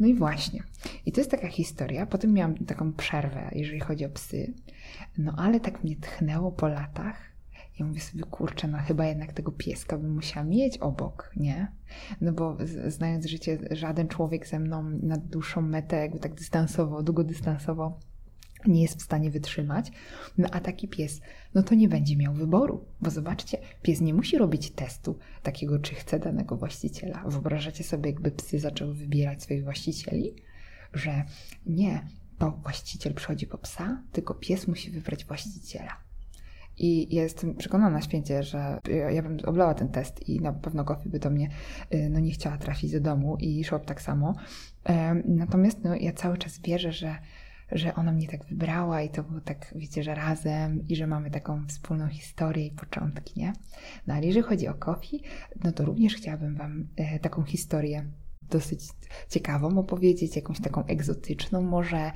No 0.00 0.06
i 0.06 0.14
właśnie. 0.14 0.62
I 1.06 1.12
to 1.12 1.20
jest 1.20 1.30
taka 1.30 1.48
historia. 1.48 2.06
Potem 2.06 2.32
miałam 2.32 2.54
taką 2.54 2.92
przerwę, 2.92 3.50
jeżeli 3.52 3.80
chodzi 3.80 4.04
o 4.04 4.10
psy. 4.10 4.54
No 5.18 5.34
ale 5.36 5.60
tak 5.60 5.84
mnie 5.84 5.96
tchnęło 5.96 6.52
po 6.52 6.68
latach. 6.68 7.30
Ja 7.78 7.86
mówię 7.86 8.00
sobie, 8.00 8.24
kurczę, 8.24 8.68
no 8.68 8.78
chyba 8.78 9.06
jednak 9.06 9.32
tego 9.32 9.52
pieska 9.52 9.98
bym 9.98 10.14
musiała 10.14 10.46
mieć 10.46 10.78
obok, 10.78 11.32
nie? 11.36 11.72
No 12.20 12.32
bo 12.32 12.56
znając 12.86 13.26
życie, 13.26 13.58
żaden 13.70 14.08
człowiek 14.08 14.46
ze 14.46 14.58
mną 14.58 14.82
na 14.82 15.16
dłuższą 15.16 15.62
metę, 15.62 15.96
jakby 15.96 16.18
tak 16.18 16.34
dystansowo, 16.34 17.02
długodystansowo 17.02 17.98
nie 18.66 18.82
jest 18.82 18.98
w 18.98 19.02
stanie 19.02 19.30
wytrzymać, 19.30 19.92
no 20.38 20.48
a 20.52 20.60
taki 20.60 20.88
pies, 20.88 21.20
no 21.54 21.62
to 21.62 21.74
nie 21.74 21.88
będzie 21.88 22.16
miał 22.16 22.34
wyboru, 22.34 22.84
bo 23.00 23.10
zobaczcie, 23.10 23.58
pies 23.82 24.00
nie 24.00 24.14
musi 24.14 24.38
robić 24.38 24.70
testu 24.70 25.18
takiego, 25.42 25.78
czy 25.78 25.94
chce 25.94 26.18
danego 26.18 26.56
właściciela. 26.56 27.24
Wyobrażacie 27.26 27.84
sobie, 27.84 28.10
jakby 28.10 28.30
psy 28.30 28.58
zaczęły 28.58 28.94
wybierać 28.94 29.42
swoich 29.42 29.64
właścicieli? 29.64 30.34
Że 30.92 31.24
nie, 31.66 32.08
to 32.38 32.50
właściciel 32.50 33.14
przychodzi 33.14 33.46
po 33.46 33.58
psa, 33.58 34.02
tylko 34.12 34.34
pies 34.34 34.68
musi 34.68 34.90
wybrać 34.90 35.24
właściciela. 35.24 36.10
I 36.78 37.14
ja 37.14 37.22
jestem 37.22 37.54
przekonana 37.54 38.00
święcie, 38.00 38.42
że 38.42 38.78
ja 39.10 39.22
bym 39.22 39.38
oblała 39.46 39.74
ten 39.74 39.88
test 39.88 40.28
i 40.28 40.40
na 40.40 40.52
pewno 40.52 40.84
Gofi 40.84 41.08
by 41.08 41.18
do 41.18 41.30
mnie 41.30 41.50
y, 41.94 42.08
no, 42.10 42.20
nie 42.20 42.30
chciała 42.30 42.58
trafić 42.58 42.92
do 42.92 43.00
domu 43.00 43.36
i 43.36 43.64
szłaby 43.64 43.86
tak 43.86 44.02
samo. 44.02 44.34
Natomiast 45.24 45.84
no, 45.84 45.94
ja 45.94 46.12
cały 46.12 46.38
czas 46.38 46.60
wierzę, 46.60 46.92
że 46.92 47.18
że 47.72 47.94
ona 47.94 48.12
mnie 48.12 48.28
tak 48.28 48.44
wybrała 48.44 49.02
i 49.02 49.10
to 49.10 49.22
było 49.22 49.40
tak, 49.40 49.74
wiecie, 49.76 50.02
że 50.02 50.14
razem 50.14 50.88
i 50.88 50.96
że 50.96 51.06
mamy 51.06 51.30
taką 51.30 51.66
wspólną 51.66 52.08
historię 52.08 52.66
i 52.66 52.70
początki, 52.70 53.40
nie? 53.40 53.52
No 54.06 54.14
ale 54.14 54.26
jeżeli 54.26 54.46
chodzi 54.46 54.68
o 54.68 54.74
Kofi, 54.74 55.22
no 55.64 55.72
to 55.72 55.84
również 55.84 56.14
chciałabym 56.14 56.56
Wam 56.56 56.86
e, 56.96 57.18
taką 57.18 57.42
historię 57.42 58.04
dosyć 58.50 58.80
ciekawą 59.28 59.78
opowiedzieć, 59.78 60.36
jakąś 60.36 60.60
taką 60.60 60.86
egzotyczną, 60.86 61.62
może 61.62 62.12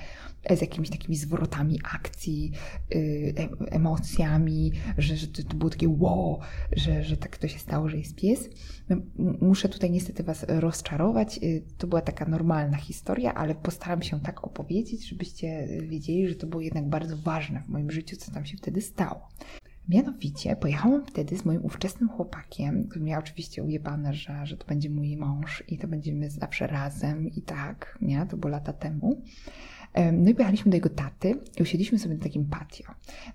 z 0.56 0.60
jakimiś 0.60 0.90
takimi 0.90 1.16
zwrotami 1.16 1.80
akcji, 1.94 2.52
y, 2.94 3.34
emocjami, 3.70 4.72
że, 4.98 5.16
że 5.16 5.26
to 5.26 5.56
było 5.56 5.70
takie 5.70 5.88
wow, 5.88 6.40
że, 6.72 7.04
że 7.04 7.16
tak 7.16 7.38
to 7.38 7.48
się 7.48 7.58
stało, 7.58 7.88
że 7.88 7.96
jest 7.96 8.14
pies. 8.14 8.48
Muszę 9.40 9.68
tutaj 9.68 9.90
niestety 9.90 10.22
Was 10.22 10.46
rozczarować. 10.48 11.38
Y, 11.42 11.62
to 11.78 11.86
była 11.86 12.00
taka 12.00 12.24
normalna 12.26 12.76
historia, 12.76 13.34
ale 13.34 13.54
postaram 13.54 14.02
się 14.02 14.20
tak 14.20 14.44
opowiedzieć, 14.44 15.08
żebyście 15.08 15.68
wiedzieli, 15.82 16.28
że 16.28 16.34
to 16.34 16.46
było 16.46 16.62
jednak 16.62 16.88
bardzo 16.88 17.16
ważne 17.16 17.62
w 17.62 17.68
moim 17.68 17.90
życiu, 17.90 18.16
co 18.16 18.32
tam 18.32 18.46
się 18.46 18.56
wtedy 18.56 18.80
stało. 18.80 19.28
Mianowicie 19.88 20.56
pojechałam 20.56 21.06
wtedy 21.06 21.36
z 21.36 21.44
moim 21.44 21.64
ówczesnym 21.64 22.08
chłopakiem, 22.08 22.88
który 22.88 23.04
miał 23.04 23.20
oczywiście 23.20 23.62
ujebane, 23.62 24.14
że, 24.14 24.46
że 24.46 24.56
to 24.56 24.66
będzie 24.66 24.90
mój 24.90 25.16
mąż 25.16 25.64
i 25.68 25.78
to 25.78 25.88
będziemy 25.88 26.30
zawsze 26.30 26.66
razem 26.66 27.28
i 27.28 27.42
tak, 27.42 27.98
nie? 28.00 28.26
To 28.26 28.36
było 28.36 28.50
lata 28.50 28.72
temu. 28.72 29.22
No 30.12 30.30
i 30.30 30.34
pojechaliśmy 30.34 30.70
do 30.70 30.76
jego 30.76 30.88
taty 30.88 31.34
i 31.58 31.62
usiedliśmy 31.62 31.98
sobie 31.98 32.14
na 32.14 32.22
takim 32.22 32.46
patio. 32.46 32.84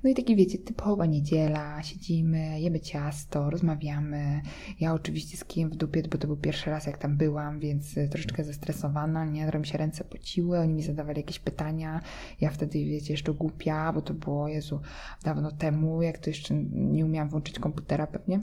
No 0.04 0.10
i 0.10 0.16
taki, 0.16 0.36
wiecie, 0.36 0.58
typowa 0.58 1.06
niedziela, 1.06 1.84
siedzimy, 1.84 2.62
jemy 2.62 2.80
ciasto, 2.80 3.50
rozmawiamy. 3.50 4.42
Ja 4.80 4.94
oczywiście 4.94 5.38
z 5.38 5.46
kijem 5.46 5.70
w 5.70 5.75
dupie, 5.75 6.04
bo 6.12 6.18
to 6.18 6.28
był 6.28 6.38
pierwszy 6.38 6.70
raz, 6.70 6.86
jak 6.86 6.98
tam 6.98 7.18
byłam, 7.18 7.60
więc 7.60 7.98
e, 7.98 8.08
troszeczkę 8.08 8.44
zestresowana, 8.44 9.25
nie? 9.25 9.44
Trochę 9.44 9.60
mi 9.60 9.68
się 9.68 9.78
ręce 9.78 10.04
pociły, 10.04 10.60
oni 10.60 10.74
mi 10.74 10.84
zadawali 10.84 11.20
jakieś 11.20 11.39
pytania. 11.39 12.01
Ja 12.42 12.50
wtedy, 12.50 12.86
wiecie, 12.86 13.13
jeszcze 13.13 13.34
głupia, 13.34 13.94
bo 13.94 14.01
to 14.01 14.13
było, 14.13 14.48
Jezu, 14.48 14.82
dawno 15.24 15.51
temu, 15.51 16.01
jak 16.01 16.18
to 16.18 16.30
jeszcze 16.30 16.54
nie 16.72 17.06
umiałam 17.06 17.30
włączyć 17.30 17.60
komputera 17.60 18.08
pewnie 18.08 18.39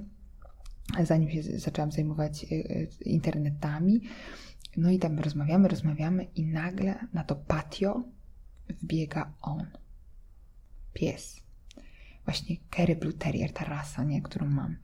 zanim 1.04 1.30
się 1.30 1.42
zaczęłam 1.42 1.92
zajmować 1.92 2.44
e, 2.44 2.48
e, 2.48 2.86
internetami. 3.04 4.00
No 4.76 4.90
i 4.90 4.98
tam 4.98 5.18
rozmawiamy, 5.18 5.68
rozmawiamy 5.68 6.24
i 6.24 6.46
nagle 6.46 6.94
na 7.12 7.24
to 7.24 7.36
patio 7.36 8.02
wbiega 8.68 9.32
on. 9.42 9.66
Pies. 10.92 11.40
Właśnie 12.24 12.56
Kerry 12.70 12.96
Blue 12.96 13.12
Terrier, 13.12 13.52
ta 13.52 13.64
rasa, 13.64 14.04
nie, 14.04 14.22
którą 14.22 14.46
mam. 14.46 14.76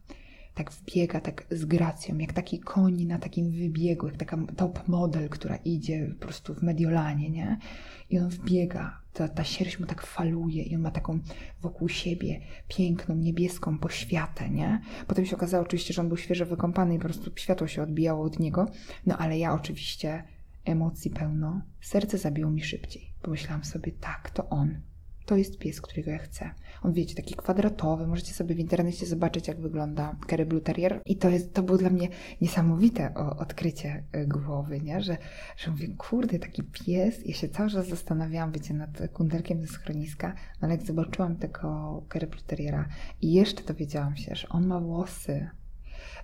Tak 0.55 0.73
wbiega, 0.73 1.21
tak 1.21 1.47
z 1.51 1.65
gracją, 1.65 2.19
jak 2.19 2.33
taki 2.33 2.61
koń 2.61 3.05
na 3.05 3.19
takim 3.19 3.51
wybiegu, 3.51 4.07
jak 4.07 4.17
taka 4.17 4.39
top 4.57 4.89
model, 4.89 5.29
która 5.29 5.57
idzie 5.57 6.09
po 6.09 6.27
prostu 6.27 6.55
w 6.55 6.63
Mediolanie, 6.63 7.31
nie? 7.31 7.59
I 8.11 8.19
on 8.19 8.29
wbiega, 8.29 9.02
ta, 9.12 9.28
ta 9.28 9.45
sierść 9.45 9.78
mu 9.78 9.87
tak 9.87 10.07
faluje 10.07 10.62
i 10.62 10.76
on 10.76 10.83
ma 10.83 10.90
taką 10.90 11.19
wokół 11.61 11.88
siebie 11.88 12.40
piękną, 12.69 13.14
niebieską 13.14 13.78
poświatę, 13.78 14.50
nie? 14.50 14.81
Potem 15.07 15.26
się 15.26 15.37
okazało 15.37 15.64
oczywiście, 15.64 15.95
że 15.95 16.02
on 16.02 16.09
był 16.09 16.16
świeżo 16.16 16.47
wykąpany 16.47 16.95
i 16.95 16.99
po 16.99 17.04
prostu 17.04 17.31
światło 17.37 17.66
się 17.66 17.83
odbijało 17.83 18.25
od 18.25 18.38
niego, 18.38 18.69
no 19.07 19.19
ale 19.19 19.38
ja 19.38 19.54
oczywiście 19.54 20.25
emocji 20.64 21.11
pełno, 21.11 21.62
serce 21.81 22.19
zabiło 22.19 22.50
mi 22.50 22.62
szybciej. 22.62 23.12
Pomyślałam 23.23 23.64
sobie, 23.64 23.92
tak, 23.92 24.31
to 24.31 24.49
on, 24.49 24.81
to 25.26 25.37
jest 25.37 25.59
pies, 25.59 25.81
którego 25.81 26.11
ja 26.11 26.19
chcę. 26.19 26.50
On, 26.83 26.93
wiecie, 26.93 27.14
taki 27.14 27.35
kwadratowy. 27.35 28.07
Możecie 28.07 28.35
sobie 28.35 28.55
w 28.55 28.59
internecie 28.59 29.07
zobaczyć, 29.07 29.49
jak 29.49 29.61
wygląda 29.61 30.17
Kerry 30.26 30.47
Blue 30.47 30.61
Terrier. 30.61 31.00
I 31.07 31.17
to, 31.17 31.29
jest, 31.29 31.55
to 31.55 31.62
było 31.62 31.79
dla 31.79 31.91
mnie 31.91 32.09
niesamowite 32.41 33.14
odkrycie 33.14 34.05
e, 34.12 34.26
głowy, 34.26 34.81
nie? 34.81 35.00
Że, 35.00 35.17
że 35.57 35.71
mówię, 35.71 35.88
kurde, 35.99 36.38
taki 36.38 36.62
pies. 36.62 37.26
Ja 37.26 37.35
się 37.35 37.49
cały 37.49 37.71
czas 37.71 37.88
zastanawiałam, 37.88 38.52
wiecie, 38.52 38.75
nad 38.75 39.02
kundelkiem 39.12 39.61
ze 39.61 39.67
schroniska, 39.67 40.35
ale 40.61 40.73
jak 40.73 40.83
zobaczyłam 40.83 41.37
tego 41.37 42.02
Kerry 42.09 42.26
Blue 42.26 42.43
Terriera 42.47 42.88
i 43.21 43.33
jeszcze 43.33 43.62
dowiedziałam 43.64 44.17
się, 44.17 44.35
że 44.35 44.49
on 44.49 44.67
ma 44.67 44.81
włosy 44.81 45.50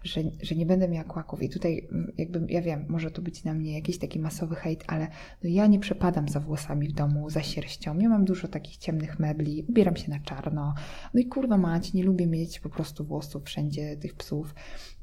że, 0.04 0.20
że 0.42 0.54
nie 0.54 0.66
będę 0.66 0.88
miała 0.88 1.04
kłaków. 1.04 1.42
I 1.42 1.48
tutaj 1.48 1.88
mm, 1.92 2.12
jakby, 2.18 2.46
ja 2.48 2.62
wiem, 2.62 2.84
może 2.88 3.10
to 3.10 3.22
być 3.22 3.44
na 3.44 3.54
mnie 3.54 3.74
jakiś 3.74 3.98
taki 3.98 4.20
masowy 4.20 4.54
hejt, 4.54 4.84
ale 4.86 5.08
no 5.44 5.50
ja 5.50 5.66
nie 5.66 5.78
przepadam 5.78 6.28
za 6.28 6.40
włosami 6.40 6.88
w 6.88 6.92
domu, 6.92 7.30
za 7.30 7.42
sierścią. 7.42 7.98
Ja 7.98 8.08
mam 8.08 8.24
dużo 8.24 8.48
takich 8.48 8.76
ciemnych 8.76 9.18
mebli, 9.18 9.64
ubieram 9.68 9.96
się 9.96 10.10
na 10.10 10.20
czarno. 10.20 10.74
No 11.14 11.20
i 11.20 11.26
kurwa 11.26 11.58
mać, 11.58 11.92
nie 11.92 12.04
lubię 12.04 12.26
mieć 12.26 12.60
po 12.60 12.68
prostu 12.68 13.04
włosów 13.04 13.44
wszędzie 13.44 13.96
tych 13.96 14.14
psów. 14.14 14.54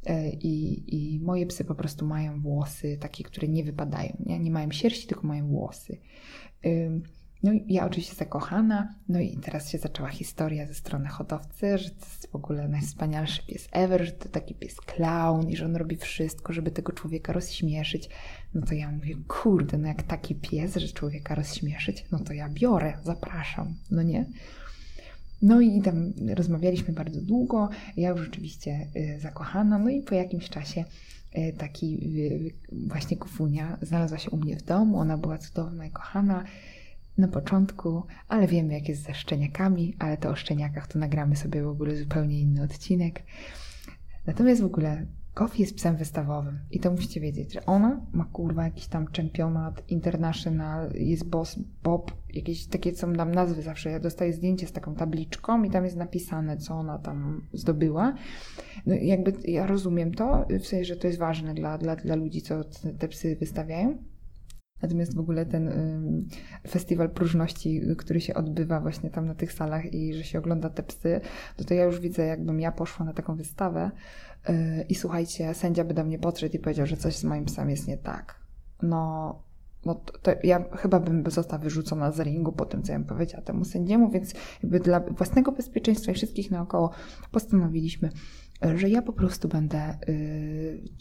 E, 0.05 0.29
I, 0.29 0.83
I 0.95 1.19
moje 1.19 1.45
psy 1.45 1.65
po 1.65 1.75
prostu 1.75 2.05
mają 2.05 2.41
włosy 2.41 2.97
takie, 2.97 3.23
które 3.23 3.47
nie 3.47 3.63
wypadają. 3.63 4.17
Nie, 4.25 4.39
nie 4.39 4.51
mają 4.51 4.71
sierści, 4.71 5.07
tylko 5.07 5.27
mają 5.27 5.47
włosy. 5.47 5.97
No 7.45 7.53
i 7.53 7.65
ja 7.67 7.85
oczywiście 7.85 8.15
zakochana, 8.15 8.95
no 9.09 9.19
i 9.19 9.37
teraz 9.37 9.69
się 9.69 9.77
zaczęła 9.77 10.09
historia 10.09 10.67
ze 10.67 10.73
strony 10.73 11.07
hodowcy, 11.07 11.77
że 11.77 11.89
to 11.89 12.05
jest 12.05 12.27
w 12.31 12.35
ogóle 12.35 12.67
najwspanialszy 12.67 13.45
pies 13.47 13.67
ever, 13.71 14.05
że 14.05 14.11
to 14.11 14.29
taki 14.29 14.55
pies 14.55 14.75
clown 14.75 15.49
i 15.49 15.55
że 15.55 15.65
on 15.65 15.75
robi 15.75 15.97
wszystko, 15.97 16.53
żeby 16.53 16.71
tego 16.71 16.91
człowieka 16.91 17.33
rozśmieszyć. 17.33 18.09
No 18.53 18.61
to 18.61 18.73
ja 18.73 18.91
mówię, 18.91 19.15
kurde, 19.27 19.77
no 19.77 19.87
jak 19.87 20.03
taki 20.03 20.35
pies, 20.35 20.75
że 20.75 20.87
człowieka 20.87 21.35
rozśmieszyć, 21.35 22.05
no 22.11 22.19
to 22.19 22.33
ja 22.33 22.49
biorę, 22.49 22.93
zapraszam, 23.03 23.73
no 23.91 24.03
nie? 24.03 24.25
No 25.41 25.61
i 25.61 25.81
tam 25.81 26.13
rozmawialiśmy 26.35 26.93
bardzo 26.93 27.21
długo, 27.21 27.69
ja 27.97 28.09
już 28.09 28.21
rzeczywiście 28.21 28.87
y, 28.95 29.19
zakochana, 29.19 29.79
no 29.79 29.89
i 29.89 30.01
po 30.01 30.15
jakimś 30.15 30.49
czasie 30.49 30.85
y, 31.37 31.53
taki 31.57 31.99
y, 32.17 32.53
właśnie 32.87 33.17
kufunia 33.17 33.77
znalazła 33.81 34.17
się 34.17 34.29
u 34.29 34.37
mnie 34.37 34.57
w 34.57 34.63
domu, 34.63 34.97
ona 34.97 35.17
była 35.17 35.37
cudowna 35.37 35.85
i 35.85 35.91
kochana, 35.91 36.43
na 37.17 37.27
początku, 37.27 38.03
ale 38.27 38.47
wiemy 38.47 38.73
jak 38.73 38.89
jest 38.89 39.03
ze 39.03 39.13
szczeniakami, 39.13 39.95
ale 39.99 40.17
to 40.17 40.29
o 40.29 40.35
szczeniakach 40.35 40.87
to 40.87 40.99
nagramy 40.99 41.35
sobie 41.35 41.63
w 41.63 41.67
ogóle 41.67 41.95
zupełnie 41.95 42.39
inny 42.39 42.63
odcinek. 42.63 43.23
Natomiast 44.27 44.61
w 44.61 44.65
ogóle 44.65 45.05
Kofi 45.35 45.61
jest 45.61 45.75
psem 45.75 45.95
wystawowym 45.95 46.59
i 46.71 46.79
to 46.79 46.91
musicie 46.91 47.21
wiedzieć, 47.21 47.53
że 47.53 47.65
ona 47.65 48.01
ma 48.13 48.25
kurwa 48.25 48.63
jakiś 48.63 48.87
tam 48.87 49.07
czempionat 49.07 49.91
international, 49.91 50.91
jest 50.93 51.29
boss 51.29 51.59
Bob, 51.83 52.11
jakieś 52.33 52.67
takie 52.67 52.93
co 52.93 53.07
nam 53.07 53.31
nazwy 53.35 53.61
zawsze, 53.61 53.91
ja 53.91 53.99
dostaję 53.99 54.33
zdjęcie 54.33 54.67
z 54.67 54.71
taką 54.71 54.95
tabliczką 54.95 55.63
i 55.63 55.69
tam 55.69 55.83
jest 55.83 55.97
napisane 55.97 56.57
co 56.57 56.73
ona 56.73 56.99
tam 56.99 57.47
zdobyła. 57.53 58.13
No 58.85 58.95
jakby 58.95 59.33
ja 59.43 59.67
rozumiem 59.67 60.13
to, 60.13 60.45
w 60.59 60.67
sensie, 60.67 60.85
że 60.85 60.95
to 60.95 61.07
jest 61.07 61.19
ważne 61.19 61.53
dla, 61.53 61.77
dla, 61.77 61.95
dla 61.95 62.15
ludzi, 62.15 62.41
co 62.41 62.63
te 62.99 63.07
psy 63.07 63.35
wystawiają, 63.39 63.97
Natomiast 64.81 65.15
w 65.15 65.19
ogóle 65.19 65.45
ten 65.45 65.69
festiwal 66.67 67.09
próżności, 67.09 67.81
który 67.97 68.21
się 68.21 68.33
odbywa 68.33 68.81
właśnie 68.81 69.09
tam 69.09 69.27
na 69.27 69.35
tych 69.35 69.53
salach 69.53 69.93
i 69.93 70.13
że 70.13 70.23
się 70.23 70.39
ogląda 70.39 70.69
te 70.69 70.83
psy, 70.83 71.21
to, 71.57 71.63
to 71.63 71.73
ja 71.73 71.83
już 71.83 71.99
widzę, 71.99 72.25
jakbym 72.25 72.59
ja 72.59 72.71
poszła 72.71 73.05
na 73.05 73.13
taką 73.13 73.35
wystawę 73.35 73.91
y, 74.49 74.85
i 74.89 74.95
słuchajcie, 74.95 75.53
sędzia 75.53 75.83
by 75.83 75.93
do 75.93 76.03
mnie 76.03 76.19
podszedł 76.19 76.55
i 76.55 76.59
powiedział, 76.59 76.85
że 76.85 76.97
coś 76.97 77.15
z 77.15 77.23
moim 77.23 77.45
psem 77.45 77.69
jest 77.69 77.87
nie 77.87 77.97
tak. 77.97 78.39
No, 78.81 79.43
no 79.85 79.95
to, 79.95 80.17
to, 80.17 80.31
ja 80.43 80.65
chyba 80.77 80.99
bym 80.99 81.31
została 81.31 81.63
wyrzucona 81.63 82.11
z 82.11 82.19
ringu 82.19 82.51
po 82.51 82.65
tym, 82.65 82.83
co 82.83 82.91
ja 82.91 82.99
bym 82.99 83.07
powiedziała 83.07 83.43
temu 83.43 83.65
sędziemu, 83.65 84.09
więc 84.09 84.33
jakby 84.63 84.79
dla 84.79 84.99
własnego 84.99 85.51
bezpieczeństwa 85.51 86.11
i 86.11 86.15
wszystkich 86.15 86.51
naokoło 86.51 86.91
postanowiliśmy, 87.31 88.09
że 88.75 88.89
ja 88.89 89.01
po 89.01 89.13
prostu 89.13 89.47
będę 89.47 89.97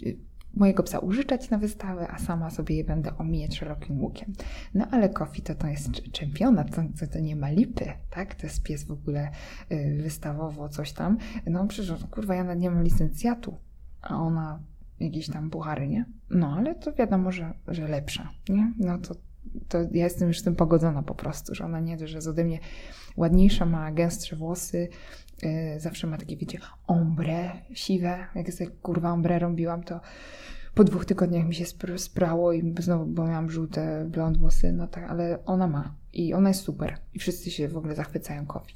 yy, 0.03 0.17
mojego 0.57 0.83
psa 0.83 0.99
użyczać 0.99 1.51
na 1.51 1.59
wystawę, 1.59 2.09
a 2.11 2.19
sama 2.19 2.51
sobie 2.51 2.77
je 2.77 2.85
będę 2.85 3.19
omijać 3.19 3.57
szerokim 3.57 4.01
łukiem. 4.01 4.33
No 4.75 4.87
ale 4.91 5.09
Kofi 5.09 5.43
to, 5.43 5.55
to 5.55 5.67
jest 5.67 5.91
czempionat, 6.13 6.77
to, 6.77 6.83
to, 7.01 7.13
to, 7.13 7.19
nie 7.19 7.37
ma 7.37 7.51
lipy, 7.51 7.93
tak? 8.11 8.35
To 8.35 8.47
jest 8.47 8.63
pies 8.63 8.85
w 8.85 8.91
ogóle 8.91 9.31
yy, 9.71 10.03
wystawowo, 10.03 10.69
coś 10.69 10.93
tam. 10.93 11.19
No 11.47 11.67
przecież, 11.67 12.05
kurwa, 12.11 12.35
ja 12.35 12.55
nie 12.55 12.71
mam 12.71 12.85
licencjatu, 12.85 13.59
a 14.03 14.17
ona 14.17 14.61
jakieś 15.01 15.31
tam 15.31 15.51
buchary, 15.51 15.89
nie? 15.89 16.05
No 16.31 16.57
ale 16.57 16.75
to 16.75 16.93
wiadomo, 16.93 17.33
że, 17.33 17.55
że 17.69 17.89
lepsza, 17.89 18.31
nie? 18.49 18.73
No 18.79 18.99
to, 18.99 19.15
to 19.69 19.79
ja 19.93 20.05
jestem 20.05 20.29
już 20.29 20.41
z 20.41 20.43
tym 20.43 20.57
pogodzona 20.57 21.03
po 21.03 21.15
prostu, 21.15 21.55
że 21.55 21.65
ona 21.65 21.81
nie, 21.81 22.09
że 22.09 22.17
jest 22.17 22.29
ode 22.29 22.45
mnie 22.45 22.59
ładniejsza, 23.17 23.67
ma 23.67 23.93
gęstsze 23.93 24.37
włosy, 24.37 24.89
zawsze 25.77 26.07
ma 26.07 26.19
takie, 26.19 26.37
wiecie, 26.37 26.59
ombre 26.87 27.53
siwe. 27.73 28.27
Jak 28.35 28.53
sobie 28.53 28.71
kurwa 28.71 29.13
ombre 29.13 29.39
robiłam, 29.39 29.83
to 29.83 30.01
po 30.75 30.85
dwóch 30.85 31.05
tygodniach 31.05 31.47
mi 31.47 31.55
się 31.55 31.67
spr 31.67 31.99
sprało 31.99 32.53
i 32.53 32.75
znowu, 32.79 33.07
bo 33.07 33.27
miałam 33.27 33.51
żółte 33.51 34.05
blond 34.09 34.39
włosy, 34.39 34.73
no 34.73 34.87
tak, 34.87 35.11
ale 35.11 35.45
ona 35.45 35.67
ma 35.67 35.95
i 36.13 36.35
ona 36.35 36.49
jest 36.49 36.61
super 36.61 36.99
i 37.15 37.19
wszyscy 37.19 37.51
się 37.51 37.69
w 37.69 37.77
ogóle 37.77 37.95
zachwycają 37.95 38.47
kofi. 38.47 38.75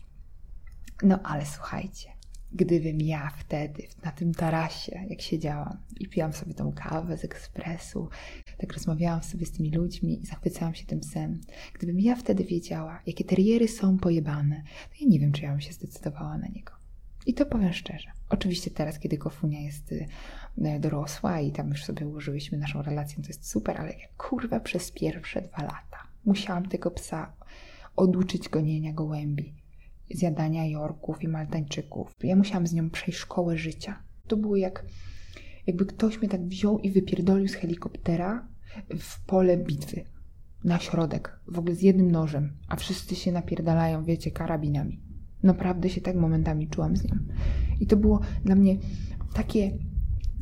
No 1.02 1.18
ale 1.22 1.46
słuchajcie, 1.46 2.08
gdybym 2.52 3.00
ja 3.00 3.30
wtedy 3.38 3.82
na 4.04 4.12
tym 4.12 4.34
tarasie, 4.34 5.06
jak 5.10 5.20
siedziałam 5.20 5.76
i 6.00 6.08
piłam 6.08 6.32
sobie 6.32 6.54
tą 6.54 6.72
kawę 6.72 7.18
z 7.18 7.24
ekspresu, 7.24 8.08
tak 8.58 8.72
rozmawiałam 8.72 9.22
sobie 9.22 9.46
z 9.46 9.52
tymi 9.52 9.70
ludźmi 9.70 10.22
i 10.22 10.26
zachwycałam 10.26 10.74
się 10.74 10.86
tym 10.86 11.00
psem. 11.00 11.40
Gdybym 11.74 12.00
ja 12.00 12.16
wtedy 12.16 12.44
wiedziała, 12.44 13.02
jakie 13.06 13.24
teriery 13.24 13.68
są 13.68 13.98
pojebane, 13.98 14.62
to 14.88 14.94
ja 15.00 15.06
nie 15.08 15.20
wiem, 15.20 15.32
czy 15.32 15.42
ja 15.42 15.50
bym 15.50 15.60
się 15.60 15.72
zdecydowała 15.72 16.38
na 16.38 16.48
niego. 16.48 16.72
I 17.26 17.34
to 17.34 17.46
powiem 17.46 17.72
szczerze. 17.72 18.10
Oczywiście 18.28 18.70
teraz, 18.70 18.98
kiedy 18.98 19.18
Kofunia 19.18 19.60
jest 19.60 19.92
y, 19.92 20.06
dorosła 20.80 21.40
i 21.40 21.52
tam 21.52 21.68
już 21.68 21.84
sobie 21.84 22.06
ułożyłyśmy 22.06 22.58
naszą 22.58 22.82
relację, 22.82 23.22
to 23.22 23.28
jest 23.28 23.50
super, 23.50 23.80
ale 23.80 23.92
ja 23.92 24.08
kurwa 24.16 24.60
przez 24.60 24.90
pierwsze 24.90 25.42
dwa 25.42 25.62
lata 25.62 26.08
musiałam 26.24 26.68
tego 26.68 26.90
psa 26.90 27.32
oduczyć 27.96 28.48
gonienia 28.48 28.92
gołębi 28.92 29.54
zjadania 30.18 30.66
Jorków 30.66 31.22
i 31.22 31.28
Maltańczyków. 31.28 32.14
Ja 32.22 32.36
musiałam 32.36 32.66
z 32.66 32.72
nią 32.74 32.90
przejść 32.90 33.18
szkołę 33.18 33.58
życia. 33.58 34.02
To 34.26 34.36
było 34.36 34.56
jak, 34.56 34.84
jakby 35.66 35.86
ktoś 35.86 36.18
mnie 36.18 36.28
tak 36.28 36.46
wziął 36.46 36.78
i 36.78 36.90
wypierdolił 36.90 37.48
z 37.48 37.54
helikoptera 37.54 38.48
w 38.98 39.24
pole 39.24 39.56
bitwy. 39.56 40.04
Na 40.64 40.78
środek, 40.78 41.40
w 41.48 41.58
ogóle 41.58 41.74
z 41.74 41.82
jednym 41.82 42.10
nożem, 42.10 42.56
a 42.68 42.76
wszyscy 42.76 43.14
się 43.14 43.32
napierdalają, 43.32 44.04
wiecie, 44.04 44.30
karabinami. 44.30 45.00
Naprawdę 45.42 45.90
się 45.90 46.00
tak 46.00 46.16
momentami 46.16 46.68
czułam 46.68 46.96
z 46.96 47.04
nią. 47.04 47.16
I 47.80 47.86
to 47.86 47.96
było 47.96 48.20
dla 48.44 48.54
mnie 48.54 48.76
takie, 49.34 49.78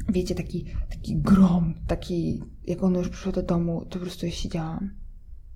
wiecie, 0.08 0.34
taki, 0.34 0.64
taki 0.90 1.16
grom, 1.16 1.74
taki, 1.86 2.42
jak 2.66 2.82
ono 2.82 2.98
już 2.98 3.08
przyszło 3.08 3.32
do 3.32 3.42
domu, 3.42 3.84
to 3.84 3.98
po 3.98 4.04
prostu 4.04 4.26
ja 4.26 4.32
siedziałam. 4.32 4.90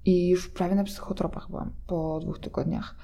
I 0.04 0.28
już 0.28 0.48
prawie 0.48 0.74
na 0.74 0.84
psychotropach 0.84 1.48
byłam 1.50 1.72
po 1.86 2.20
dwóch 2.22 2.38
tygodniach 2.38 2.96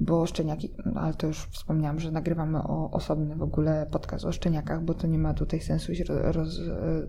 bo 0.00 0.26
szczeniaki, 0.26 0.70
no, 0.86 1.00
ale 1.00 1.14
to 1.14 1.26
już 1.26 1.38
wspomniałam, 1.38 2.00
że 2.00 2.10
nagrywamy 2.10 2.58
o 2.58 2.90
osobny 2.90 3.36
w 3.36 3.42
ogóle 3.42 3.86
podcast 3.90 4.24
o 4.24 4.32
szczeniakach, 4.32 4.84
bo 4.84 4.94
to 4.94 5.06
nie 5.06 5.18
ma 5.18 5.34
tutaj 5.34 5.60
sensu 5.60 5.94
się 5.94 6.04
roz, 6.08 6.60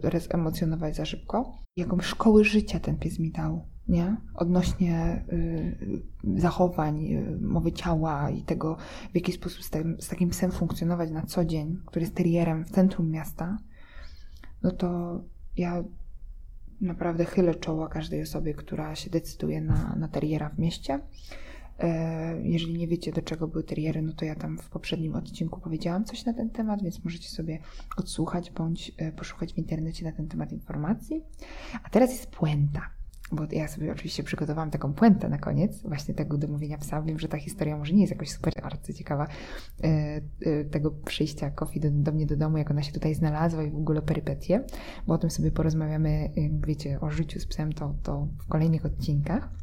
rozemocjonować 0.04 0.96
za 0.96 1.06
szybko. 1.06 1.54
Jaką 1.78 2.00
szkoły 2.00 2.44
życia 2.44 2.80
ten 2.80 2.98
pies 2.98 3.20
mi 3.20 3.32
dał, 3.32 3.68
nie? 3.88 4.18
Odnośnie 4.36 5.26
y, 5.34 6.38
zachowań, 6.38 7.06
y, 7.06 7.38
mowy 7.42 7.72
ciała 7.72 8.30
i 8.30 8.44
tego, 8.44 8.78
w 9.12 9.16
jaki 9.16 9.32
sposób 9.32 9.64
z, 9.64 9.70
tym, 9.70 9.98
z 10.00 10.08
takim 10.08 10.30
psem 10.30 10.52
funkcjonować 10.52 11.12
na 11.12 11.22
co 11.22 11.46
dzień, 11.46 11.78
który 11.86 12.04
jest 12.04 12.16
terierem 12.16 12.66
w 12.66 12.72
centrum 12.72 13.10
miasta, 13.10 13.58
no 14.64 14.72
to 14.72 15.22
ja 15.58 15.84
naprawdę 16.82 17.26
chylę 17.26 17.56
czoła 17.56 17.88
każdej 17.88 18.22
osobie, 18.22 18.54
która 18.54 18.96
się 18.96 19.10
decyduje 19.10 19.62
na, 19.62 19.96
na 19.96 20.08
teriera 20.08 20.50
w 20.50 20.60
mieście. 20.60 21.00
E, 21.82 22.42
jeżeli 22.44 22.74
nie 22.74 22.88
wiecie, 22.88 23.12
do 23.12 23.22
czego 23.22 23.48
były 23.48 23.64
teriery, 23.64 24.02
no 24.02 24.14
to 24.14 24.26
ja 24.26 24.36
tam 24.36 24.58
w 24.58 24.70
poprzednim 24.70 25.16
odcinku 25.16 25.60
powiedziałam 25.60 26.06
coś 26.06 26.26
na 26.26 26.34
ten 26.34 26.50
temat, 26.50 26.84
więc 26.84 27.04
możecie 27.04 27.30
sobie 27.30 27.60
odsłuchać 27.98 28.52
bądź 28.52 28.92
e, 28.98 29.12
poszukać 29.12 29.54
w 29.54 29.58
internecie 29.58 30.06
na 30.06 30.12
ten 30.12 30.28
temat 30.28 30.52
informacji. 30.52 31.24
A 31.84 31.90
teraz 31.90 32.12
jest 32.12 32.28
puenta, 32.28 32.82
bo 33.32 33.44
ja 33.52 33.68
sobie 33.68 33.92
oczywiście 33.92 34.24
przygotowałam 34.24 34.72
taką 34.72 34.94
puentę 34.94 35.30
na 35.30 35.38
koniec 35.38 35.82
właśnie 35.82 36.14
tego 36.14 36.38
domówienia 36.38 36.78
psa. 36.78 37.02
Wiem, 37.02 37.20
że 37.20 37.28
ta 37.28 37.38
historia 37.38 37.78
może 37.78 37.94
nie 37.94 38.02
jest 38.02 38.14
jakoś 38.14 38.30
super 38.30 38.54
bardzo 38.62 38.94
ciekawa 38.94 39.28
e, 39.84 40.22
tego 40.72 40.92
przyjścia 40.92 41.52
Kofi 41.52 41.80
do, 41.80 41.92
do 41.92 42.12
mnie 42.12 42.26
do 42.26 42.38
domu, 42.38 42.58
jak 42.58 42.72
ona 42.72 42.84
się 42.84 42.92
tutaj 42.92 43.16
znalazła 43.16 43.64
i 43.64 43.72
w 43.72 43.76
ogóle 43.76 44.02
perypetie, 44.02 44.64
bo 45.08 45.14
o 45.14 45.18
tym 45.18 45.30
sobie 45.30 45.52
porozmawiamy, 45.52 46.32
wiecie, 46.68 47.00
o 47.00 47.10
życiu 47.10 47.40
z 47.40 47.46
psem 47.46 47.74
to, 47.74 47.96
to 48.04 48.28
w 48.38 48.48
kolejnych 48.48 48.86
odcinkach. 48.86 49.61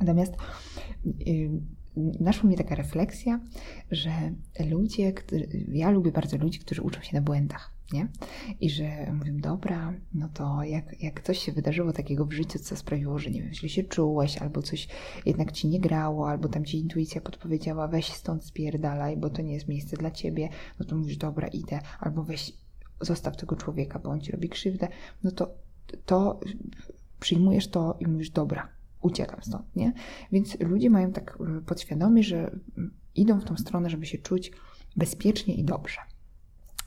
Natomiast 0.00 0.32
y, 1.06 1.50
naszła 1.96 2.50
mi 2.50 2.56
taka 2.56 2.74
refleksja, 2.74 3.40
że 3.90 4.10
ludzie, 4.70 5.12
ja 5.68 5.90
lubię 5.90 6.12
bardzo 6.12 6.36
ludzi, 6.36 6.58
którzy 6.58 6.82
uczą 6.82 7.02
się 7.02 7.16
na 7.16 7.22
błędach, 7.22 7.72
nie? 7.92 8.08
I 8.60 8.70
że 8.70 9.12
mówię, 9.12 9.32
dobra, 9.32 9.94
no 10.14 10.28
to 10.28 10.62
jak, 10.62 11.02
jak 11.02 11.22
coś 11.22 11.38
się 11.38 11.52
wydarzyło 11.52 11.92
takiego 11.92 12.24
w 12.26 12.32
życiu, 12.32 12.58
co 12.58 12.76
sprawiło, 12.76 13.18
że 13.18 13.30
nie 13.30 13.42
wiem, 13.42 13.54
źle 13.54 13.68
się 13.68 13.84
czułeś, 13.84 14.38
albo 14.38 14.62
coś 14.62 14.88
jednak 15.26 15.52
ci 15.52 15.68
nie 15.68 15.80
grało, 15.80 16.30
albo 16.30 16.48
tam 16.48 16.64
ci 16.64 16.78
intuicja 16.78 17.20
podpowiedziała, 17.20 17.88
weź 17.88 18.12
stąd 18.12 18.44
spierdalaj, 18.44 19.16
bo 19.16 19.30
to 19.30 19.42
nie 19.42 19.54
jest 19.54 19.68
miejsce 19.68 19.96
dla 19.96 20.10
ciebie, 20.10 20.48
no 20.80 20.86
to 20.86 20.96
mówisz, 20.96 21.16
dobra, 21.16 21.48
idę, 21.48 21.80
albo 22.00 22.22
weź, 22.22 22.52
zostaw 23.00 23.36
tego 23.36 23.56
człowieka, 23.56 23.98
bo 23.98 24.10
on 24.10 24.20
ci 24.20 24.32
robi 24.32 24.48
krzywdę, 24.48 24.88
no 25.24 25.30
to, 25.30 25.54
to 26.06 26.40
przyjmujesz 27.20 27.68
to 27.68 27.96
i 28.00 28.06
mówisz, 28.06 28.30
dobra, 28.30 28.75
uciekam 29.00 29.42
stąd, 29.42 29.76
nie? 29.76 29.92
Więc 30.32 30.60
ludzie 30.60 30.90
mają 30.90 31.12
tak 31.12 31.38
e, 31.40 31.60
podświadomie, 31.60 32.22
że 32.22 32.58
idą 33.14 33.40
w 33.40 33.44
tą 33.44 33.56
stronę, 33.56 33.90
żeby 33.90 34.06
się 34.06 34.18
czuć 34.18 34.52
bezpiecznie 34.96 35.54
i 35.54 35.64
dobrze. 35.64 36.00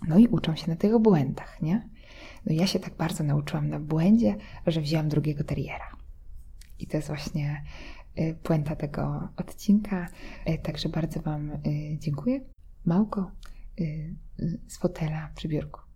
No 0.07 0.17
i 0.17 0.27
uczą 0.27 0.55
się 0.55 0.69
na 0.69 0.75
tych 0.75 0.97
błędach, 0.97 1.61
nie? 1.61 1.89
No 2.45 2.53
ja 2.53 2.67
się 2.67 2.79
tak 2.79 2.95
bardzo 2.97 3.23
nauczyłam 3.23 3.69
na 3.69 3.79
błędzie, 3.79 4.35
że 4.67 4.81
wzięłam 4.81 5.09
drugiego 5.09 5.43
teriera. 5.43 5.95
I 6.79 6.87
to 6.87 6.97
jest 6.97 7.07
właśnie 7.07 7.63
e, 8.15 8.33
puenta 8.33 8.75
tego 8.75 9.29
odcinka. 9.37 10.07
E, 10.45 10.57
także 10.57 10.89
bardzo 10.89 11.21
Wam 11.21 11.51
dziękuję. 11.97 12.41
Małko 12.85 13.31
z 14.67 14.77
fotela 14.77 15.29
przy 15.35 15.47
biurku. 15.47 15.88